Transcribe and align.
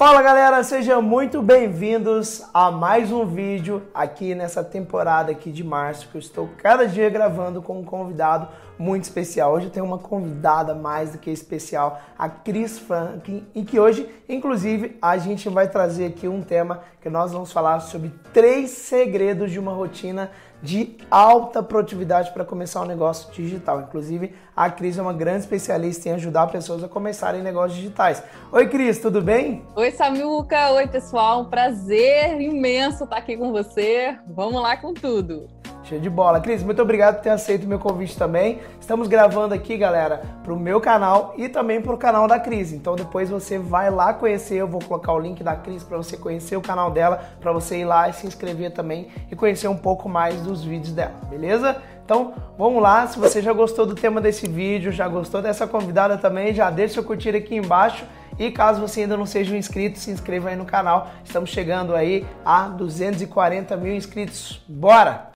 Fala 0.00 0.22
galera, 0.22 0.64
sejam 0.64 1.02
muito 1.02 1.42
bem-vindos 1.42 2.42
a 2.54 2.70
mais 2.70 3.12
um 3.12 3.26
vídeo 3.26 3.82
aqui 3.92 4.34
nessa 4.34 4.64
temporada 4.64 5.30
aqui 5.30 5.52
de 5.52 5.62
março 5.62 6.08
que 6.08 6.14
eu 6.14 6.18
estou 6.18 6.48
cada 6.56 6.88
dia 6.88 7.10
gravando 7.10 7.60
com 7.60 7.80
um 7.80 7.84
convidado 7.84 8.48
muito 8.78 9.04
especial. 9.04 9.52
Hoje 9.52 9.66
eu 9.66 9.70
tenho 9.70 9.84
uma 9.84 9.98
convidada 9.98 10.74
mais 10.74 11.12
do 11.12 11.18
que 11.18 11.30
especial, 11.30 12.00
a 12.18 12.30
Cris 12.30 12.78
Franklin, 12.78 13.46
e 13.54 13.62
que 13.62 13.78
hoje, 13.78 14.08
inclusive, 14.26 14.96
a 15.02 15.18
gente 15.18 15.50
vai 15.50 15.68
trazer 15.68 16.06
aqui 16.06 16.26
um 16.26 16.40
tema 16.40 16.80
que 17.02 17.10
nós 17.10 17.32
vamos 17.32 17.52
falar 17.52 17.80
sobre 17.80 18.10
três 18.32 18.70
segredos 18.70 19.50
de 19.50 19.58
uma 19.58 19.72
rotina 19.72 20.30
de 20.62 20.96
alta 21.10 21.62
produtividade 21.62 22.32
para 22.32 22.44
começar 22.44 22.82
um 22.82 22.86
negócio 22.86 23.32
digital. 23.32 23.80
Inclusive, 23.80 24.34
a 24.54 24.70
Cris 24.70 24.98
é 24.98 25.02
uma 25.02 25.12
grande 25.12 25.40
especialista 25.40 26.08
em 26.08 26.12
ajudar 26.12 26.46
pessoas 26.48 26.84
a 26.84 26.88
começarem 26.88 27.42
negócios 27.42 27.76
digitais. 27.76 28.22
Oi, 28.52 28.68
Cris, 28.68 28.98
tudo 28.98 29.22
bem? 29.22 29.64
Oi, 29.74 29.90
Samuca. 29.90 30.72
Oi, 30.72 30.86
pessoal. 30.86 31.42
Um 31.42 31.44
prazer 31.46 32.40
imenso 32.40 33.04
estar 33.04 33.16
aqui 33.16 33.36
com 33.36 33.52
você. 33.52 34.16
Vamos 34.28 34.60
lá 34.60 34.76
com 34.76 34.92
tudo. 34.92 35.59
Show 35.90 35.98
de 35.98 36.08
bola. 36.08 36.38
Cris, 36.38 36.62
muito 36.62 36.80
obrigado 36.80 37.16
por 37.16 37.22
ter 37.22 37.30
aceito 37.30 37.64
o 37.64 37.68
meu 37.68 37.80
convite 37.80 38.16
também. 38.16 38.60
Estamos 38.80 39.08
gravando 39.08 39.54
aqui, 39.54 39.76
galera, 39.76 40.22
para 40.44 40.52
o 40.52 40.56
meu 40.56 40.80
canal 40.80 41.34
e 41.36 41.48
também 41.48 41.82
para 41.82 41.92
o 41.92 41.98
canal 41.98 42.28
da 42.28 42.38
Cris. 42.38 42.72
Então 42.72 42.94
depois 42.94 43.28
você 43.28 43.58
vai 43.58 43.90
lá 43.90 44.14
conhecer, 44.14 44.54
eu 44.54 44.68
vou 44.68 44.80
colocar 44.80 45.12
o 45.12 45.18
link 45.18 45.42
da 45.42 45.56
Cris 45.56 45.82
para 45.82 45.96
você 45.96 46.16
conhecer 46.16 46.56
o 46.56 46.60
canal 46.60 46.92
dela, 46.92 47.20
para 47.40 47.50
você 47.50 47.78
ir 47.78 47.86
lá 47.86 48.08
e 48.08 48.12
se 48.12 48.24
inscrever 48.24 48.70
também 48.70 49.08
e 49.32 49.34
conhecer 49.34 49.66
um 49.66 49.76
pouco 49.76 50.08
mais 50.08 50.40
dos 50.42 50.62
vídeos 50.62 50.92
dela, 50.92 51.14
beleza? 51.28 51.76
Então, 52.04 52.34
vamos 52.56 52.80
lá. 52.80 53.08
Se 53.08 53.18
você 53.18 53.42
já 53.42 53.52
gostou 53.52 53.84
do 53.84 53.96
tema 53.96 54.20
desse 54.20 54.48
vídeo, 54.48 54.92
já 54.92 55.08
gostou 55.08 55.42
dessa 55.42 55.66
convidada 55.66 56.16
também, 56.16 56.54
já 56.54 56.70
deixa 56.70 56.94
seu 56.94 57.04
curtir 57.04 57.34
aqui 57.34 57.56
embaixo. 57.56 58.04
E 58.38 58.52
caso 58.52 58.80
você 58.80 59.02
ainda 59.02 59.16
não 59.16 59.26
seja 59.26 59.52
um 59.52 59.56
inscrito, 59.56 59.98
se 59.98 60.12
inscreva 60.12 60.50
aí 60.50 60.56
no 60.56 60.64
canal. 60.64 61.08
Estamos 61.24 61.50
chegando 61.50 61.96
aí 61.96 62.24
a 62.44 62.68
240 62.68 63.76
mil 63.76 63.94
inscritos. 63.94 64.62
Bora! 64.68 65.29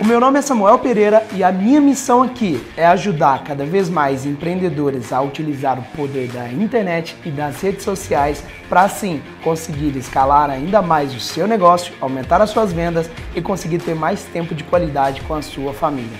O 0.00 0.06
meu 0.06 0.20
nome 0.20 0.38
é 0.38 0.42
Samuel 0.42 0.78
Pereira 0.80 1.26
e 1.32 1.42
a 1.42 1.50
minha 1.50 1.80
missão 1.80 2.22
aqui 2.22 2.62
é 2.76 2.84
ajudar 2.84 3.42
cada 3.42 3.64
vez 3.64 3.88
mais 3.88 4.26
empreendedores 4.26 5.12
a 5.12 5.22
utilizar 5.22 5.78
o 5.78 5.96
poder 5.96 6.28
da 6.28 6.46
internet 6.52 7.16
e 7.24 7.30
das 7.30 7.60
redes 7.62 7.84
sociais 7.84 8.44
para 8.68 8.82
assim 8.82 9.22
conseguir 9.42 9.96
escalar 9.96 10.50
ainda 10.50 10.82
mais 10.82 11.14
o 11.14 11.20
seu 11.20 11.46
negócio, 11.46 11.94
aumentar 12.00 12.42
as 12.42 12.50
suas 12.50 12.72
vendas 12.72 13.08
e 13.34 13.40
conseguir 13.40 13.78
ter 13.78 13.94
mais 13.94 14.24
tempo 14.24 14.54
de 14.54 14.62
qualidade 14.64 15.22
com 15.22 15.34
a 15.34 15.40
sua 15.40 15.72
família. 15.72 16.18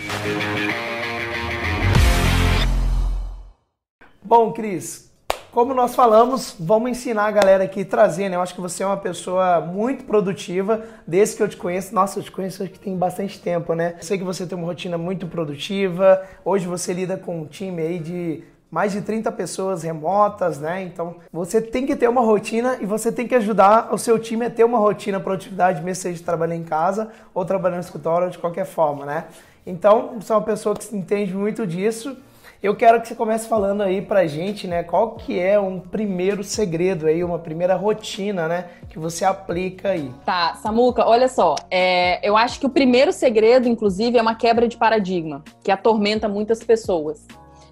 Bom, 4.23 4.53
Cris, 4.53 5.13
como 5.55 5.73
nós 5.73 5.95
falamos, 5.95 6.57
vamos 6.59 6.91
ensinar 6.91 7.27
a 7.27 7.31
galera 7.31 7.63
aqui 7.63 7.85
trazendo. 7.85 8.33
Eu 8.33 8.43
acho 8.43 8.53
que 8.53 8.61
você 8.61 8.83
é 8.83 8.87
uma 8.87 8.97
pessoa 8.97 9.61
muito 9.61 10.03
produtiva, 10.03 10.83
desde 11.07 11.37
que 11.37 11.43
eu 11.45 11.49
te 11.49 11.57
conheço. 11.57 11.95
Nossa, 11.95 12.19
eu 12.19 12.25
te 12.25 12.33
conheço 12.33 12.67
que 12.67 12.77
tem 12.77 12.97
bastante 12.97 13.39
tempo, 13.39 13.73
né? 13.73 13.95
Eu 13.97 14.03
sei 14.03 14.19
que 14.19 14.25
você 14.25 14.45
tem 14.45 14.59
uma 14.59 14.67
rotina 14.67 14.99
muito 14.99 15.29
produtiva. 15.29 16.21
Hoje 16.45 16.67
você 16.67 16.93
lida 16.93 17.17
com 17.17 17.43
um 17.43 17.47
time 17.47 17.81
aí 17.81 18.01
de 18.01 18.43
mais 18.69 18.91
de 18.91 19.03
30 19.03 19.31
pessoas 19.31 19.85
remotas, 19.85 20.59
né? 20.59 20.83
Então 20.83 21.19
você 21.33 21.63
tem 21.63 21.87
que 21.87 21.95
ter 21.95 22.09
uma 22.09 22.23
rotina 22.23 22.77
e 22.81 22.85
você 22.85 23.13
tem 23.13 23.29
que 23.29 23.37
ajudar 23.37 23.95
o 23.95 23.97
seu 23.97 24.19
time 24.19 24.47
a 24.47 24.51
ter 24.51 24.65
uma 24.65 24.79
rotina 24.79 25.21
produtividade, 25.21 25.81
mesmo 25.85 26.03
seja 26.03 26.21
trabalhando 26.21 26.63
em 26.63 26.65
casa 26.65 27.11
ou 27.33 27.45
trabalhando 27.45 27.77
no 27.77 27.85
escritório, 27.85 28.29
de 28.29 28.39
qualquer 28.39 28.67
forma, 28.67 29.07
né? 29.07 29.27
Então, 29.65 30.17
você 30.21 30.33
é 30.33 30.35
uma 30.35 30.43
pessoa 30.43 30.75
que 30.75 30.97
entende 30.97 31.33
muito 31.33 31.65
disso. 31.65 32.17
Eu 32.65 32.75
quero 32.75 32.99
que 32.99 33.07
você 33.07 33.15
comece 33.15 33.47
falando 33.47 33.83
aí 33.83 34.01
pra 34.01 34.27
gente, 34.27 34.67
né, 34.67 34.83
qual 34.83 35.17
que 35.17 35.39
é 35.39 35.61
um 35.61 35.79
primeiro 35.79 36.43
segredo 36.43 37.07
aí, 37.07 37.23
uma 37.23 37.39
primeira 37.39 37.77
rotina, 37.77 38.49
né, 38.49 38.71
que 38.89 38.99
você 38.99 39.23
aplica 39.23 39.91
aí. 39.91 40.11
Tá, 40.25 40.55
Samuca, 40.55 41.07
olha 41.07 41.29
só, 41.29 41.57
é, 41.71 42.27
eu 42.27 42.39
acho 42.39 42.59
que 42.59 42.65
o 42.65 42.71
primeiro 42.71 43.13
segredo, 43.13 43.69
inclusive, 43.69 44.17
é 44.17 44.23
uma 44.23 44.35
quebra 44.35 44.67
de 44.67 44.79
paradigma, 44.79 45.45
que 45.63 45.71
atormenta 45.71 46.27
muitas 46.27 46.65
pessoas. 46.65 47.27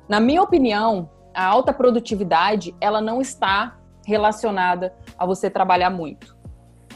Na 0.06 0.20
minha 0.20 0.42
opinião, 0.42 1.08
a 1.32 1.42
alta 1.42 1.72
produtividade, 1.72 2.74
ela 2.78 3.00
não 3.00 3.18
está 3.18 3.78
relacionada 4.06 4.92
a 5.16 5.24
você 5.24 5.48
trabalhar 5.48 5.88
muito. 5.88 6.36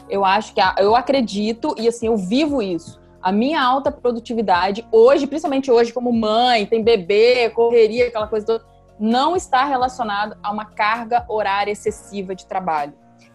Eu 0.07 0.23
acho 0.23 0.53
que, 0.53 0.61
a, 0.61 0.75
eu 0.77 0.95
acredito, 0.95 1.73
e 1.79 1.87
assim, 1.87 2.05
eu 2.05 2.15
vivo 2.15 2.61
isso, 2.61 3.01
a 3.27 3.31
minha 3.33 3.61
alta 3.61 3.91
produtividade, 3.91 4.87
hoje, 4.89 5.27
principalmente 5.27 5.69
hoje, 5.69 5.91
como 5.91 6.13
mãe, 6.13 6.65
tem 6.65 6.81
bebê, 6.81 7.49
correria, 7.49 8.07
aquela 8.07 8.25
coisa 8.25 8.45
toda, 8.45 8.65
não 8.97 9.35
está 9.35 9.65
relacionado 9.65 10.37
a 10.41 10.49
uma 10.49 10.63
carga 10.63 11.25
horária 11.27 11.69
excessiva 11.69 12.33
de 12.33 12.45
trabalho. 12.45 12.93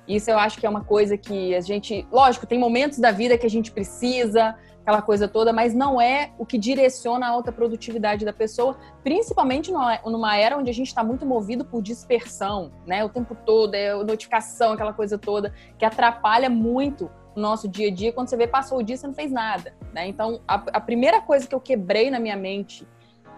Isso 0.09 0.31
eu 0.31 0.39
acho 0.39 0.59
que 0.59 0.65
é 0.65 0.71
uma 0.71 0.83
coisa 0.83 1.19
que 1.19 1.55
a 1.55 1.61
gente, 1.61 2.09
lógico, 2.11 2.47
tem 2.47 2.59
momentos 2.59 2.99
da 2.99 3.11
vida 3.11 3.37
que 3.37 3.45
a 3.45 3.51
gente 3.51 3.71
precisa, 3.71 4.57
aquela 4.81 5.03
coisa 5.03 5.29
toda, 5.29 5.53
mas 5.53 5.75
não 5.75 6.01
é 6.01 6.31
o 6.39 6.47
que 6.47 6.57
direciona 6.57 7.27
a 7.27 7.29
alta 7.29 7.53
produtividade 7.53 8.25
da 8.25 8.33
pessoa, 8.33 8.79
principalmente 9.05 9.71
numa 9.71 10.37
era 10.39 10.57
onde 10.57 10.71
a 10.71 10.75
gente 10.75 10.89
está 10.89 11.05
muito 11.05 11.27
movido 11.27 11.67
por 11.67 11.83
dispersão, 11.83 12.73
né? 12.87 13.05
O 13.05 13.11
tempo 13.11 13.37
todo, 13.45 13.75
é 13.75 13.95
notificação, 14.03 14.73
aquela 14.73 14.95
coisa 14.95 15.19
toda, 15.19 15.53
que 15.79 15.85
atrapalha 15.85 16.49
muito 16.49 17.11
no 17.35 17.43
nosso 17.43 17.69
dia 17.69 17.89
a 17.89 17.91
dia, 17.91 18.13
quando 18.13 18.29
você 18.29 18.37
vê, 18.37 18.47
passou 18.47 18.79
o 18.79 18.83
dia, 18.83 18.97
você 18.97 19.07
não 19.07 19.15
fez 19.15 19.31
nada, 19.31 19.75
né? 19.93 20.07
Então, 20.07 20.41
a, 20.47 20.55
a 20.55 20.81
primeira 20.81 21.21
coisa 21.21 21.47
que 21.47 21.55
eu 21.55 21.61
quebrei 21.61 22.11
na 22.11 22.21
minha 22.21 22.37
mente 22.37 22.87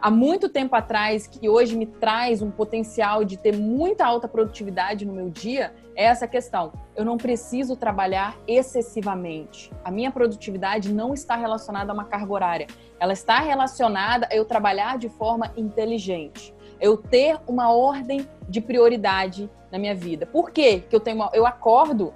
há 0.05 0.11
muito 0.11 0.51
tempo 0.51 0.77
atrás, 0.77 1.27
que 1.27 1.49
hoje 1.49 1.75
me 1.75 1.87
traz 1.87 2.43
um 2.43 2.51
potencial 2.51 3.25
de 3.25 3.39
ter 3.39 3.57
muita 3.57 4.05
alta 4.05 4.29
produtividade 4.29 5.07
no 5.07 5.15
meu 5.15 5.31
dia, 5.31 5.73
é 5.97 6.05
essa 6.05 6.29
questão. 6.29 6.73
Eu 6.95 7.07
não 7.07 7.17
preciso 7.17 7.75
trabalhar 7.75 8.37
excessivamente. 8.47 9.73
A 9.83 9.91
minha 9.91 10.11
produtividade 10.11 10.93
não 10.93 11.15
está 11.15 11.37
relacionada 11.37 11.91
a 11.91 11.95
uma 11.95 12.05
carga 12.05 12.31
horária. 12.31 12.67
Ela 13.01 13.15
está 13.15 13.41
relacionada 13.41 14.29
a 14.31 14.37
eu 14.37 14.45
trabalhar 14.45 14.99
de 14.99 15.09
forma 15.09 15.51
inteligente. 15.57 16.55
Eu 16.79 16.99
ter 16.99 17.39
uma 17.47 17.73
ordem 17.73 18.29
de 18.47 18.61
prioridade 18.61 19.51
na 19.73 19.79
minha 19.79 19.95
vida. 19.95 20.27
Por 20.27 20.51
quê? 20.51 20.85
que 20.87 20.95
eu 20.95 21.01
tenho 21.01 21.17
uma, 21.17 21.31
eu 21.33 21.47
acordo 21.47 22.13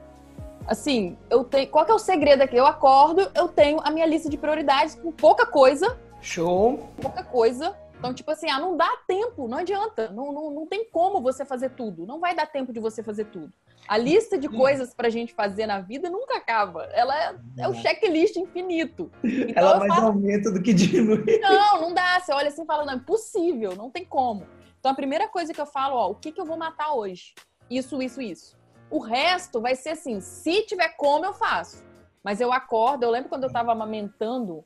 assim, 0.69 1.17
eu 1.31 1.43
tenho. 1.43 1.69
Qual 1.69 1.85
que 1.85 1.91
é 1.91 1.95
o 1.95 1.99
segredo 1.99 2.43
aqui? 2.43 2.57
Eu 2.57 2.67
acordo, 2.67 3.29
eu 3.35 3.49
tenho 3.49 3.81
a 3.83 3.91
minha 3.91 4.07
lista 4.07 4.29
de 4.29 4.37
prioridades 4.37 4.95
com 4.95 5.11
pouca 5.11 5.47
coisa. 5.47 5.99
Show! 6.21 6.89
Pouca 7.01 7.25
coisa. 7.25 7.77
Então, 7.99 8.15
tipo 8.15 8.31
assim, 8.31 8.49
ah, 8.49 8.61
não 8.61 8.77
dá 8.77 8.89
tempo, 9.09 9.49
não 9.49 9.59
adianta. 9.59 10.09
Não, 10.11 10.33
não, 10.33 10.51
não 10.53 10.67
tem 10.67 10.89
como 10.89 11.21
você 11.21 11.45
fazer 11.45 11.71
tudo. 11.71 12.07
Não 12.07 12.21
vai 12.21 12.33
dar 12.33 12.47
tempo 12.47 12.73
de 12.73 12.79
você 12.79 13.03
fazer 13.03 13.25
tudo. 13.25 13.53
A 13.89 13.97
lista 13.97 14.39
de 14.39 14.49
coisas 14.49 14.95
pra 14.95 15.09
gente 15.09 15.35
fazer 15.35 15.67
na 15.67 15.81
vida 15.81 16.09
nunca 16.09 16.37
acaba. 16.37 16.85
Ela 16.93 17.19
é, 17.19 17.35
é 17.59 17.69
o 17.69 17.75
checklist 17.75 18.37
infinito. 18.37 19.11
Então, 19.25 19.53
Ela 19.57 19.79
mais 19.81 19.95
falo, 19.95 20.09
aumenta 20.09 20.53
do 20.53 20.63
que 20.63 20.73
diminui. 20.73 21.41
Não, 21.41 21.81
não 21.81 21.95
dá. 21.95 22.21
Você 22.21 22.33
olha 22.33 22.49
assim 22.49 22.63
e 22.63 22.67
fala, 22.67 22.85
não, 22.85 22.93
é 22.93 22.97
impossível, 22.97 23.75
não 23.75 23.91
tem 23.91 24.05
como. 24.05 24.47
Então, 24.79 24.93
a 24.93 24.95
primeira 24.95 25.27
coisa 25.27 25.53
que 25.53 25.61
eu 25.61 25.67
falo, 25.67 25.97
ó, 25.97 26.11
o 26.11 26.15
que, 26.15 26.31
que 26.31 26.41
eu 26.41 26.45
vou 26.45 26.57
matar 26.57 26.93
hoje? 26.93 27.35
Isso, 27.69 28.01
isso, 28.01 28.21
isso. 28.23 28.58
O 28.91 28.99
resto 28.99 29.61
vai 29.61 29.75
ser 29.75 29.91
assim, 29.91 30.21
se 30.21 30.63
tiver 30.63 30.89
como, 30.97 31.25
eu 31.25 31.35
faço. 31.35 31.85
Mas 32.23 32.41
eu 32.41 32.53
acordo, 32.53 33.05
eu 33.05 33.11
lembro 33.11 33.29
quando 33.29 33.45
eu 33.45 33.53
tava 33.53 33.73
amamentando, 33.73 34.65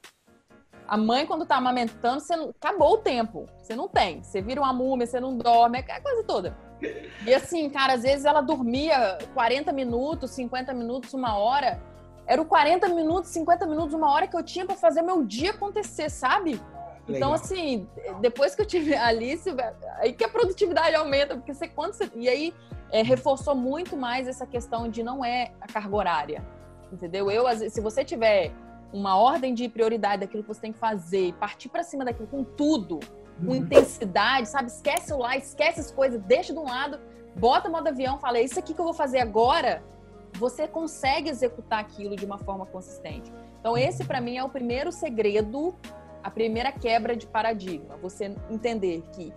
a 0.86 0.96
mãe, 0.96 1.26
quando 1.26 1.46
tá 1.46 1.56
amamentando, 1.56 2.20
você 2.20 2.36
não... 2.36 2.50
acabou 2.50 2.94
o 2.94 2.98
tempo. 2.98 3.46
Você 3.58 3.74
não 3.74 3.88
tem. 3.88 4.22
Você 4.22 4.42
vira 4.42 4.60
uma 4.60 4.72
múmia, 4.72 5.06
você 5.06 5.20
não 5.20 5.36
dorme, 5.36 5.78
é 5.78 6.00
coisa 6.00 6.22
toda. 6.24 6.56
E 7.26 7.32
assim, 7.32 7.70
cara, 7.70 7.94
às 7.94 8.02
vezes 8.02 8.24
ela 8.24 8.40
dormia 8.40 9.18
40 9.34 9.72
minutos, 9.72 10.32
50 10.32 10.74
minutos, 10.74 11.14
uma 11.14 11.36
hora. 11.36 11.80
Era 12.26 12.40
o 12.40 12.44
40 12.44 12.88
minutos, 12.88 13.30
50 13.30 13.66
minutos, 13.66 13.94
uma 13.94 14.10
hora 14.10 14.26
que 14.26 14.36
eu 14.36 14.42
tinha 14.42 14.66
para 14.66 14.76
fazer 14.76 15.02
meu 15.02 15.24
dia 15.24 15.50
acontecer, 15.50 16.10
sabe? 16.10 16.60
Então, 17.08 17.32
assim, 17.32 17.88
depois 18.20 18.54
que 18.54 18.62
eu 18.62 18.66
tive 18.66 18.94
a 18.94 19.06
Alice, 19.06 19.48
aí 19.98 20.12
que 20.12 20.24
a 20.24 20.28
produtividade 20.28 20.94
aumenta, 20.94 21.34
porque 21.34 21.52
você 21.52 21.66
quando 21.66 21.94
você. 21.94 22.10
E 22.14 22.28
aí 22.28 22.54
é, 22.92 23.02
reforçou 23.02 23.54
muito 23.54 23.96
mais 23.96 24.28
essa 24.28 24.46
questão 24.46 24.88
de 24.88 25.02
não 25.02 25.24
é 25.24 25.52
a 25.60 25.66
carga 25.66 25.96
horária. 25.96 26.44
Entendeu? 26.92 27.30
Eu, 27.30 27.44
se 27.70 27.80
você 27.80 28.04
tiver 28.04 28.52
uma 28.92 29.16
ordem 29.16 29.54
de 29.54 29.68
prioridade 29.68 30.20
daquilo 30.20 30.42
que 30.42 30.48
você 30.48 30.60
tem 30.60 30.72
que 30.72 30.78
fazer 30.78 31.28
e 31.28 31.32
partir 31.32 31.70
para 31.70 31.82
cima 31.82 32.04
daquilo 32.04 32.28
com 32.28 32.44
tudo, 32.44 33.00
com 33.40 33.46
uhum. 33.46 33.56
intensidade, 33.56 34.46
sabe? 34.48 34.68
Esquece 34.68 35.12
o 35.14 35.18
lá, 35.18 35.36
esquece 35.36 35.80
as 35.80 35.90
coisas, 35.90 36.20
deixa 36.22 36.52
de 36.52 36.58
um 36.58 36.64
lado, 36.66 37.00
bota 37.34 37.70
modo 37.70 37.88
avião, 37.88 38.18
fala, 38.18 38.38
isso 38.38 38.58
aqui 38.58 38.74
que 38.74 38.80
eu 38.80 38.84
vou 38.84 38.92
fazer 38.92 39.20
agora, 39.20 39.82
você 40.34 40.68
consegue 40.68 41.30
executar 41.30 41.80
aquilo 41.80 42.14
de 42.14 42.26
uma 42.26 42.36
forma 42.36 42.66
consistente. 42.66 43.32
Então, 43.58 43.76
esse 43.78 44.04
para 44.04 44.20
mim 44.20 44.36
é 44.36 44.44
o 44.44 44.50
primeiro 44.50 44.92
segredo 44.92 45.74
a 46.22 46.30
primeira 46.30 46.70
quebra 46.70 47.16
de 47.16 47.26
paradigma. 47.26 47.96
Você 48.00 48.34
entender 48.48 49.02
que 49.12 49.32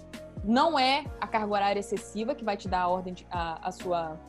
não 0.46 0.78
é 0.78 1.04
a 1.20 1.28
carga 1.28 1.52
horária 1.52 1.80
excessiva 1.80 2.36
que 2.36 2.44
vai 2.44 2.56
te 2.56 2.68
dar 2.68 2.82
a 2.82 2.88
ordem 2.88 3.14
de, 3.14 3.28
a, 3.32 3.68
a 3.68 3.72
sua 3.72 4.20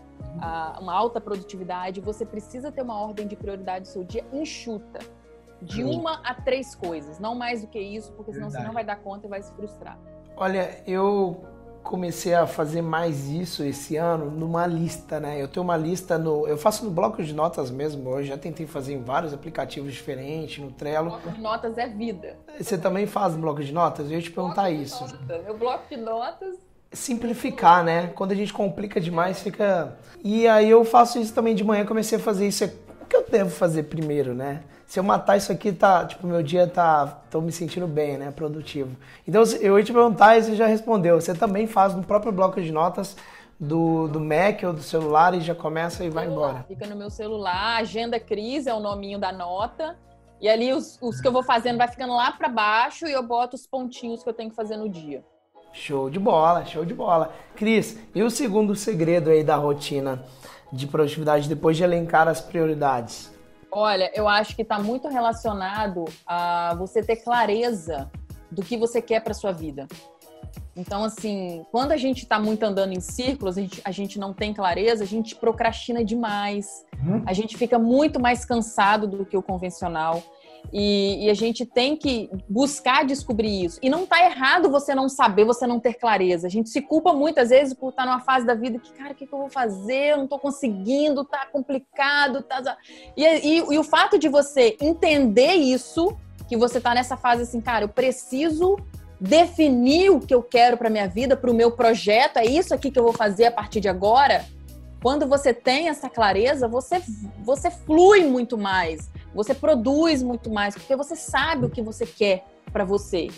a, 0.40 0.78
uma 0.80 0.92
alta 0.92 1.20
produtividade. 1.20 2.00
Você 2.00 2.24
precisa 2.24 2.72
ter 2.72 2.82
uma 2.82 2.98
ordem 2.98 3.26
de 3.26 3.36
prioridade 3.36 3.82
do 3.82 3.88
seu 3.88 4.02
dia 4.02 4.24
enxuta. 4.32 5.00
De 5.62 5.82
uma 5.82 6.20
a 6.22 6.34
três 6.34 6.74
coisas, 6.74 7.18
não 7.18 7.34
mais 7.34 7.62
do 7.62 7.66
que 7.68 7.78
isso, 7.78 8.12
porque 8.12 8.30
senão 8.30 8.48
Verdade. 8.48 8.62
você 8.62 8.66
não 8.66 8.74
vai 8.74 8.84
dar 8.84 8.96
conta 8.96 9.26
e 9.26 9.30
vai 9.30 9.40
se 9.40 9.50
frustrar. 9.54 9.98
Olha, 10.36 10.82
eu 10.86 11.42
comecei 11.86 12.34
a 12.34 12.46
fazer 12.46 12.82
mais 12.82 13.28
isso 13.28 13.62
esse 13.62 13.96
ano 13.96 14.30
numa 14.30 14.66
lista, 14.66 15.20
né? 15.20 15.40
Eu 15.40 15.46
tenho 15.46 15.62
uma 15.62 15.76
lista 15.76 16.18
no. 16.18 16.46
Eu 16.46 16.58
faço 16.58 16.84
no 16.84 16.90
bloco 16.90 17.22
de 17.22 17.32
notas 17.32 17.70
mesmo. 17.70 18.10
Eu 18.10 18.24
já 18.24 18.36
tentei 18.36 18.66
fazer 18.66 18.94
em 18.94 19.02
vários 19.02 19.32
aplicativos 19.32 19.92
diferentes, 19.92 20.62
no 20.62 20.72
Trello. 20.72 21.10
Bloco 21.10 21.30
de 21.30 21.40
notas 21.40 21.78
é 21.78 21.86
vida. 21.86 22.36
Você 22.58 22.76
também 22.76 23.06
faz 23.06 23.34
no 23.34 23.40
bloco 23.40 23.62
de 23.62 23.72
notas? 23.72 24.10
Eu 24.10 24.16
ia 24.16 24.22
te 24.22 24.30
perguntar 24.30 24.68
bloco 24.68 24.82
isso. 24.82 25.00
Nota. 25.04 25.42
Meu 25.44 25.56
bloco 25.56 25.84
de 25.88 25.96
notas. 25.96 26.56
Simplificar, 26.92 27.84
né? 27.84 28.08
Quando 28.08 28.32
a 28.32 28.34
gente 28.34 28.52
complica 28.52 29.00
demais, 29.00 29.40
fica. 29.40 29.96
E 30.24 30.46
aí 30.48 30.68
eu 30.68 30.84
faço 30.84 31.18
isso 31.18 31.32
também 31.32 31.54
de 31.54 31.62
manhã, 31.62 31.86
comecei 31.86 32.18
a 32.18 32.20
fazer 32.20 32.48
isso. 32.48 32.68
O 33.18 33.24
que 33.24 33.34
eu 33.34 33.38
devo 33.38 33.50
fazer 33.50 33.84
primeiro, 33.84 34.34
né? 34.34 34.62
se 34.86 35.00
eu 35.00 35.04
matar 35.04 35.36
isso 35.36 35.50
aqui, 35.50 35.72
tá, 35.72 36.06
tipo, 36.06 36.26
meu 36.26 36.42
dia 36.42 36.66
tá, 36.66 37.06
tô 37.28 37.40
me 37.40 37.50
sentindo 37.50 37.88
bem, 37.88 38.16
né, 38.16 38.30
produtivo. 38.30 38.96
Então, 39.26 39.42
eu 39.60 39.76
ia 39.78 39.84
te 39.84 39.92
perguntar 39.92 40.38
e 40.38 40.42
você 40.42 40.54
já 40.54 40.66
respondeu. 40.66 41.20
Você 41.20 41.34
também 41.34 41.66
faz 41.66 41.94
no 41.94 42.04
próprio 42.04 42.30
bloco 42.30 42.62
de 42.62 42.70
notas 42.70 43.16
do, 43.58 44.06
do 44.06 44.20
Mac 44.20 44.62
ou 44.64 44.72
do 44.72 44.82
celular 44.82 45.34
e 45.34 45.40
já 45.40 45.54
começa 45.54 46.04
e 46.04 46.08
vai 46.08 46.26
embora. 46.26 46.64
Fica 46.68 46.86
no 46.86 46.94
meu 46.94 47.10
celular, 47.10 47.78
Agenda 47.78 48.20
Cris 48.20 48.66
é 48.68 48.74
o 48.74 48.78
nominho 48.78 49.18
da 49.18 49.32
nota. 49.32 49.98
E 50.40 50.48
ali 50.48 50.72
os, 50.72 50.98
os 51.00 51.20
que 51.20 51.26
eu 51.26 51.32
vou 51.32 51.42
fazendo 51.42 51.78
vai 51.78 51.88
ficando 51.88 52.14
lá 52.14 52.30
para 52.30 52.48
baixo 52.48 53.06
e 53.06 53.12
eu 53.12 53.22
boto 53.22 53.56
os 53.56 53.66
pontinhos 53.66 54.22
que 54.22 54.28
eu 54.28 54.34
tenho 54.34 54.50
que 54.50 54.56
fazer 54.56 54.76
no 54.76 54.88
dia. 54.88 55.24
Show 55.72 56.08
de 56.08 56.18
bola, 56.18 56.64
show 56.64 56.84
de 56.84 56.94
bola. 56.94 57.34
Cris, 57.56 57.98
e 58.14 58.22
o 58.22 58.30
segundo 58.30 58.76
segredo 58.76 59.30
aí 59.30 59.42
da 59.42 59.56
rotina 59.56 60.24
de 60.72 60.86
produtividade 60.86 61.48
depois 61.48 61.76
de 61.76 61.84
elencar 61.84 62.28
as 62.28 62.40
prioridades? 62.40 63.32
Olha, 63.70 64.10
eu 64.14 64.26
acho 64.26 64.56
que 64.56 64.62
está 64.62 64.78
muito 64.78 65.08
relacionado 65.08 66.04
a 66.26 66.74
você 66.76 67.02
ter 67.02 67.16
clareza 67.16 68.10
do 68.50 68.62
que 68.62 68.76
você 68.76 69.02
quer 69.02 69.20
para 69.20 69.34
sua 69.34 69.52
vida. 69.52 69.86
Então, 70.74 71.04
assim, 71.04 71.64
quando 71.72 71.92
a 71.92 71.96
gente 71.96 72.22
está 72.22 72.38
muito 72.38 72.62
andando 72.62 72.92
em 72.92 73.00
círculos, 73.00 73.56
a 73.56 73.60
gente, 73.62 73.80
a 73.84 73.90
gente 73.90 74.18
não 74.18 74.32
tem 74.32 74.52
clareza, 74.52 75.04
a 75.04 75.06
gente 75.06 75.34
procrastina 75.34 76.04
demais, 76.04 76.84
uhum. 77.02 77.22
a 77.26 77.32
gente 77.32 77.56
fica 77.56 77.78
muito 77.78 78.20
mais 78.20 78.44
cansado 78.44 79.06
do 79.06 79.24
que 79.24 79.36
o 79.36 79.42
convencional. 79.42 80.22
E, 80.72 81.26
e, 81.26 81.30
a 81.30 81.34
gente 81.34 81.64
tem 81.64 81.96
que 81.96 82.28
buscar 82.48 83.04
descobrir 83.04 83.64
isso. 83.64 83.78
E 83.82 83.88
não 83.88 84.04
está 84.04 84.24
errado 84.24 84.70
você 84.70 84.94
não 84.94 85.08
saber, 85.08 85.44
você 85.44 85.66
não 85.66 85.80
ter 85.80 85.94
clareza. 85.94 86.46
A 86.46 86.50
gente 86.50 86.68
se 86.68 86.82
culpa 86.82 87.12
muitas 87.12 87.50
vezes 87.50 87.72
por 87.72 87.90
estar 87.90 88.04
tá 88.04 88.10
numa 88.10 88.20
fase 88.20 88.46
da 88.46 88.54
vida 88.54 88.78
que, 88.78 88.92
cara, 88.92 89.12
o 89.12 89.14
que, 89.14 89.26
que 89.26 89.32
eu 89.32 89.38
vou 89.38 89.48
fazer? 89.48 90.12
Eu 90.12 90.16
não 90.18 90.24
estou 90.24 90.38
conseguindo, 90.38 91.24
tá 91.24 91.46
complicado. 91.46 92.42
Tá... 92.42 92.76
E, 93.16 93.24
e, 93.24 93.56
e 93.58 93.78
o 93.78 93.84
fato 93.84 94.18
de 94.18 94.28
você 94.28 94.76
entender 94.80 95.54
isso, 95.54 96.16
que 96.48 96.56
você 96.56 96.78
está 96.78 96.94
nessa 96.94 97.16
fase 97.16 97.42
assim, 97.42 97.60
cara, 97.60 97.84
eu 97.84 97.88
preciso 97.88 98.76
definir 99.20 100.10
o 100.10 100.20
que 100.20 100.34
eu 100.34 100.42
quero 100.42 100.76
para 100.76 100.90
minha 100.90 101.08
vida, 101.08 101.36
para 101.36 101.50
o 101.50 101.54
meu 101.54 101.70
projeto, 101.70 102.36
é 102.36 102.44
isso 102.44 102.74
aqui 102.74 102.90
que 102.90 102.98
eu 102.98 103.04
vou 103.04 103.12
fazer 103.12 103.46
a 103.46 103.50
partir 103.50 103.80
de 103.80 103.88
agora. 103.88 104.44
Quando 105.02 105.26
você 105.26 105.54
tem 105.54 105.88
essa 105.88 106.08
clareza, 106.08 106.68
você, 106.68 107.00
você 107.44 107.70
flui 107.70 108.24
muito 108.24 108.58
mais 108.58 109.08
você 109.36 109.54
produz 109.54 110.22
muito 110.22 110.50
mais, 110.50 110.74
porque 110.74 110.96
você 110.96 111.14
sabe 111.14 111.66
o 111.66 111.70
que 111.70 111.82
você 111.82 112.06
quer 112.06 112.44
para 112.72 112.84
você. 112.84 113.28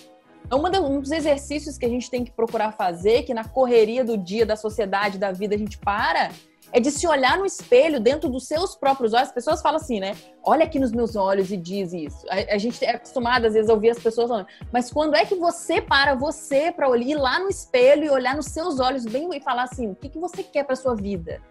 Então, 0.47 0.63
um 0.87 1.01
dos 1.01 1.11
exercícios 1.11 1.77
que 1.77 1.85
a 1.85 1.89
gente 1.89 2.11
tem 2.11 2.25
que 2.25 2.31
procurar 2.31 2.73
fazer, 2.73 3.25
que 3.25 3.35
na 3.35 3.45
correria 3.45 4.03
do 4.05 4.17
dia, 4.17 4.47
da 4.47 4.57
sociedade, 4.57 5.19
da 5.19 5.31
vida, 5.31 5.55
a 5.55 5.59
gente 5.59 5.77
para, 5.77 6.31
é 6.73 6.81
de 6.81 6.91
se 6.91 7.07
olhar 7.07 7.37
no 7.39 7.45
espelho, 7.45 8.01
dentro 8.01 8.29
dos 8.31 8.47
seus 8.47 8.75
próprios 8.75 9.13
olhos. 9.13 9.29
As 9.29 9.35
pessoas 9.35 9.61
falam 9.61 9.81
assim, 9.81 10.01
né? 10.01 10.17
Olha 10.43 10.65
aqui 10.65 10.79
nos 10.79 10.93
meus 10.93 11.17
olhos 11.17 11.51
e 11.51 11.57
diz 11.57 11.93
isso. 11.93 12.25
A, 12.31 12.55
a 12.55 12.59
gente 12.59 12.83
é 12.85 12.95
acostumado, 12.95 13.47
às 13.47 13.55
vezes, 13.55 13.69
a 13.69 13.75
ouvir 13.75 13.91
as 13.91 13.99
pessoas 13.99 14.29
falando, 14.29 14.47
mas 14.73 14.91
quando 14.91 15.15
é 15.15 15.25
que 15.25 15.35
você 15.35 15.81
para 15.81 16.15
você 16.15 16.71
para 16.71 16.89
ir 16.97 17.17
lá 17.17 17.39
no 17.41 17.49
espelho 17.49 18.05
e 18.05 18.11
olhar 18.11 18.37
nos 18.37 18.47
seus 18.47 18.81
olhos 18.81 19.05
bem 19.05 19.29
e 19.35 19.41
falar 19.41 19.65
assim, 19.65 19.91
o 19.91 19.95
que, 19.95 20.09
que 20.09 20.19
você 20.19 20.43
quer 20.43 20.65
para 20.65 20.77
sua 20.77 20.95
vida? 20.95 21.43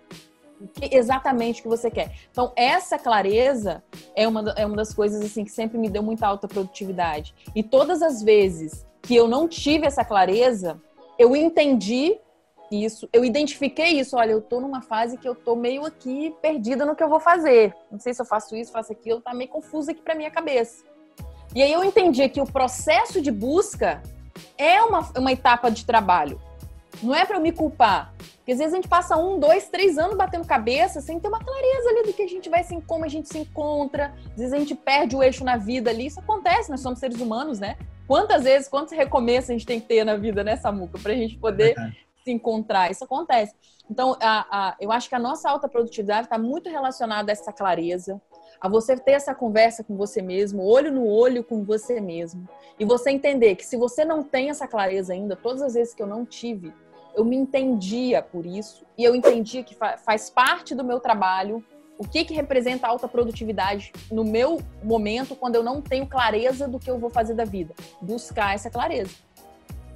Exatamente 0.92 1.59
o 1.59 1.63
que 1.63 1.69
você 1.69 1.89
quer. 1.89 2.12
Então, 2.31 2.51
essa 2.56 2.98
clareza 2.98 3.83
é 4.15 4.27
uma, 4.27 4.54
é 4.56 4.65
uma 4.65 4.75
das 4.75 4.94
coisas 4.94 5.21
assim 5.24 5.44
que 5.44 5.51
sempre 5.51 5.77
me 5.77 5.89
deu 5.89 6.04
muita 6.04 6.27
alta 6.27 6.48
produtividade. 6.48 7.33
E 7.56 7.63
todas 7.63 8.01
as 8.01 8.21
vezes 8.21 8.86
que 9.01 9.15
eu 9.15 9.27
não 9.27 9.48
tive 9.48 9.86
essa 9.86 10.04
clareza, 10.04 10.81
eu 11.18 11.36
entendi 11.36 12.18
isso, 12.71 13.07
eu 13.13 13.24
identifiquei 13.24 14.00
isso. 14.00 14.18
Olha, 14.18 14.31
eu 14.31 14.42
tô 14.42 14.59
numa 14.59 14.81
fase 14.81 15.18
que 15.18 15.27
eu 15.27 15.36
tô 15.36 15.56
meio 15.56 15.86
aqui 15.86 16.36
perdida 16.42 16.86
no 16.86 16.95
que 16.95 17.04
eu 17.04 17.09
vou 17.09 17.19
fazer. 17.19 17.74
Não 17.92 18.00
sei 18.00 18.13
se 18.13 18.21
eu 18.21 18.25
faço 18.25 18.56
isso, 18.56 18.71
faço 18.71 18.92
aquilo, 18.92 19.21
tá 19.21 19.33
meio 19.33 19.50
confuso 19.50 19.92
aqui 19.92 20.01
para 20.01 20.15
minha 20.15 20.31
cabeça. 20.31 20.83
E 21.56 21.62
aí 21.62 21.71
eu 21.71 21.83
entendi 21.83 22.27
que 22.30 22.42
o 22.42 22.45
processo 22.45 23.21
de 23.21 23.31
busca 23.31 24.01
é 24.57 24.81
uma, 24.81 25.00
uma 25.18 25.31
etapa 25.31 25.71
de 25.71 25.86
trabalho. 25.86 26.39
Não 27.01 27.15
é 27.15 27.25
para 27.25 27.38
eu 27.38 27.41
me 27.41 27.51
culpar. 27.51 28.13
Porque 28.38 28.51
às 28.53 28.59
vezes 28.59 28.73
a 28.73 28.77
gente 28.77 28.88
passa 28.88 29.17
um, 29.17 29.39
dois, 29.39 29.67
três 29.67 29.97
anos 29.97 30.15
batendo 30.15 30.45
cabeça 30.45 31.01
sem 31.01 31.19
ter 31.19 31.27
uma 31.27 31.39
clareza 31.39 31.89
ali 31.89 32.03
do 32.03 32.13
que 32.13 32.21
a 32.21 32.27
gente 32.27 32.49
vai, 32.49 32.61
assim, 32.61 32.79
como 32.79 33.03
a 33.03 33.07
gente 33.07 33.27
se 33.27 33.38
encontra. 33.38 34.13
Às 34.31 34.38
vezes 34.38 34.53
a 34.53 34.57
gente 34.57 34.73
perde 34.73 35.15
o 35.15 35.21
eixo 35.21 35.44
na 35.44 35.57
vida 35.57 35.89
ali. 35.89 36.05
Isso 36.05 36.19
acontece, 36.19 36.69
nós 36.69 36.79
somos 36.79 36.99
seres 36.99 37.19
humanos, 37.19 37.59
né? 37.59 37.77
Quantas 38.07 38.45
vezes, 38.45 38.69
quantos 38.69 38.94
recomeços 38.94 39.49
a 39.49 39.53
gente 39.53 39.65
tem 39.65 39.81
que 39.81 39.88
ter 39.88 40.05
na 40.05 40.15
vida, 40.15 40.44
né, 40.44 40.55
Samuca? 40.55 40.97
Pra 40.97 41.13
gente 41.13 41.38
poder 41.38 41.77
é 41.77 42.07
se 42.27 42.31
encontrar. 42.31 42.91
Isso 42.91 43.05
acontece. 43.05 43.55
Então, 43.89 44.17
a, 44.21 44.45
a, 44.51 44.75
eu 44.81 44.91
acho 44.91 45.07
que 45.07 45.15
a 45.15 45.19
nossa 45.19 45.49
alta 45.49 45.69
produtividade 45.69 46.27
está 46.27 46.38
muito 46.38 46.69
relacionada 46.69 47.31
a 47.31 47.33
essa 47.33 47.53
clareza, 47.53 48.21
a 48.59 48.67
você 48.67 48.97
ter 48.97 49.11
essa 49.11 49.33
conversa 49.33 49.83
com 49.83 49.95
você 49.95 50.21
mesmo, 50.21 50.61
olho 50.63 50.91
no 50.91 51.05
olho 51.05 51.44
com 51.44 51.63
você 51.63 52.01
mesmo, 52.01 52.47
e 52.77 52.83
você 52.83 53.11
entender 53.11 53.55
que 53.55 53.65
se 53.65 53.77
você 53.77 54.03
não 54.03 54.23
tem 54.23 54.49
essa 54.49 54.67
clareza 54.67 55.13
ainda, 55.13 55.38
todas 55.38 55.61
as 55.61 55.73
vezes 55.73 55.94
que 55.94 56.03
eu 56.03 56.07
não 56.07 56.25
tive, 56.25 56.73
eu 57.17 57.25
me 57.25 57.35
entendia 57.35 58.21
por 58.21 58.45
isso 58.45 58.85
e 58.95 59.03
eu 59.03 59.15
entendia 59.15 59.63
que 59.63 59.75
faz 59.75 60.29
parte 60.29 60.75
do 60.75 60.83
meu 60.83 60.99
trabalho 60.99 61.63
o 61.97 62.07
que, 62.07 62.23
que 62.23 62.33
representa 62.33 62.85
alta 62.85 63.07
produtividade 63.07 63.91
no 64.11 64.23
meu 64.23 64.61
momento 64.83 65.35
quando 65.35 65.55
eu 65.55 65.63
não 65.63 65.81
tenho 65.81 66.05
clareza 66.05 66.67
do 66.67 66.77
que 66.77 66.91
eu 66.91 66.99
vou 66.99 67.09
fazer 67.09 67.33
da 67.33 67.43
vida. 67.43 67.73
Buscar 67.99 68.53
essa 68.53 68.69
clareza. 68.69 69.15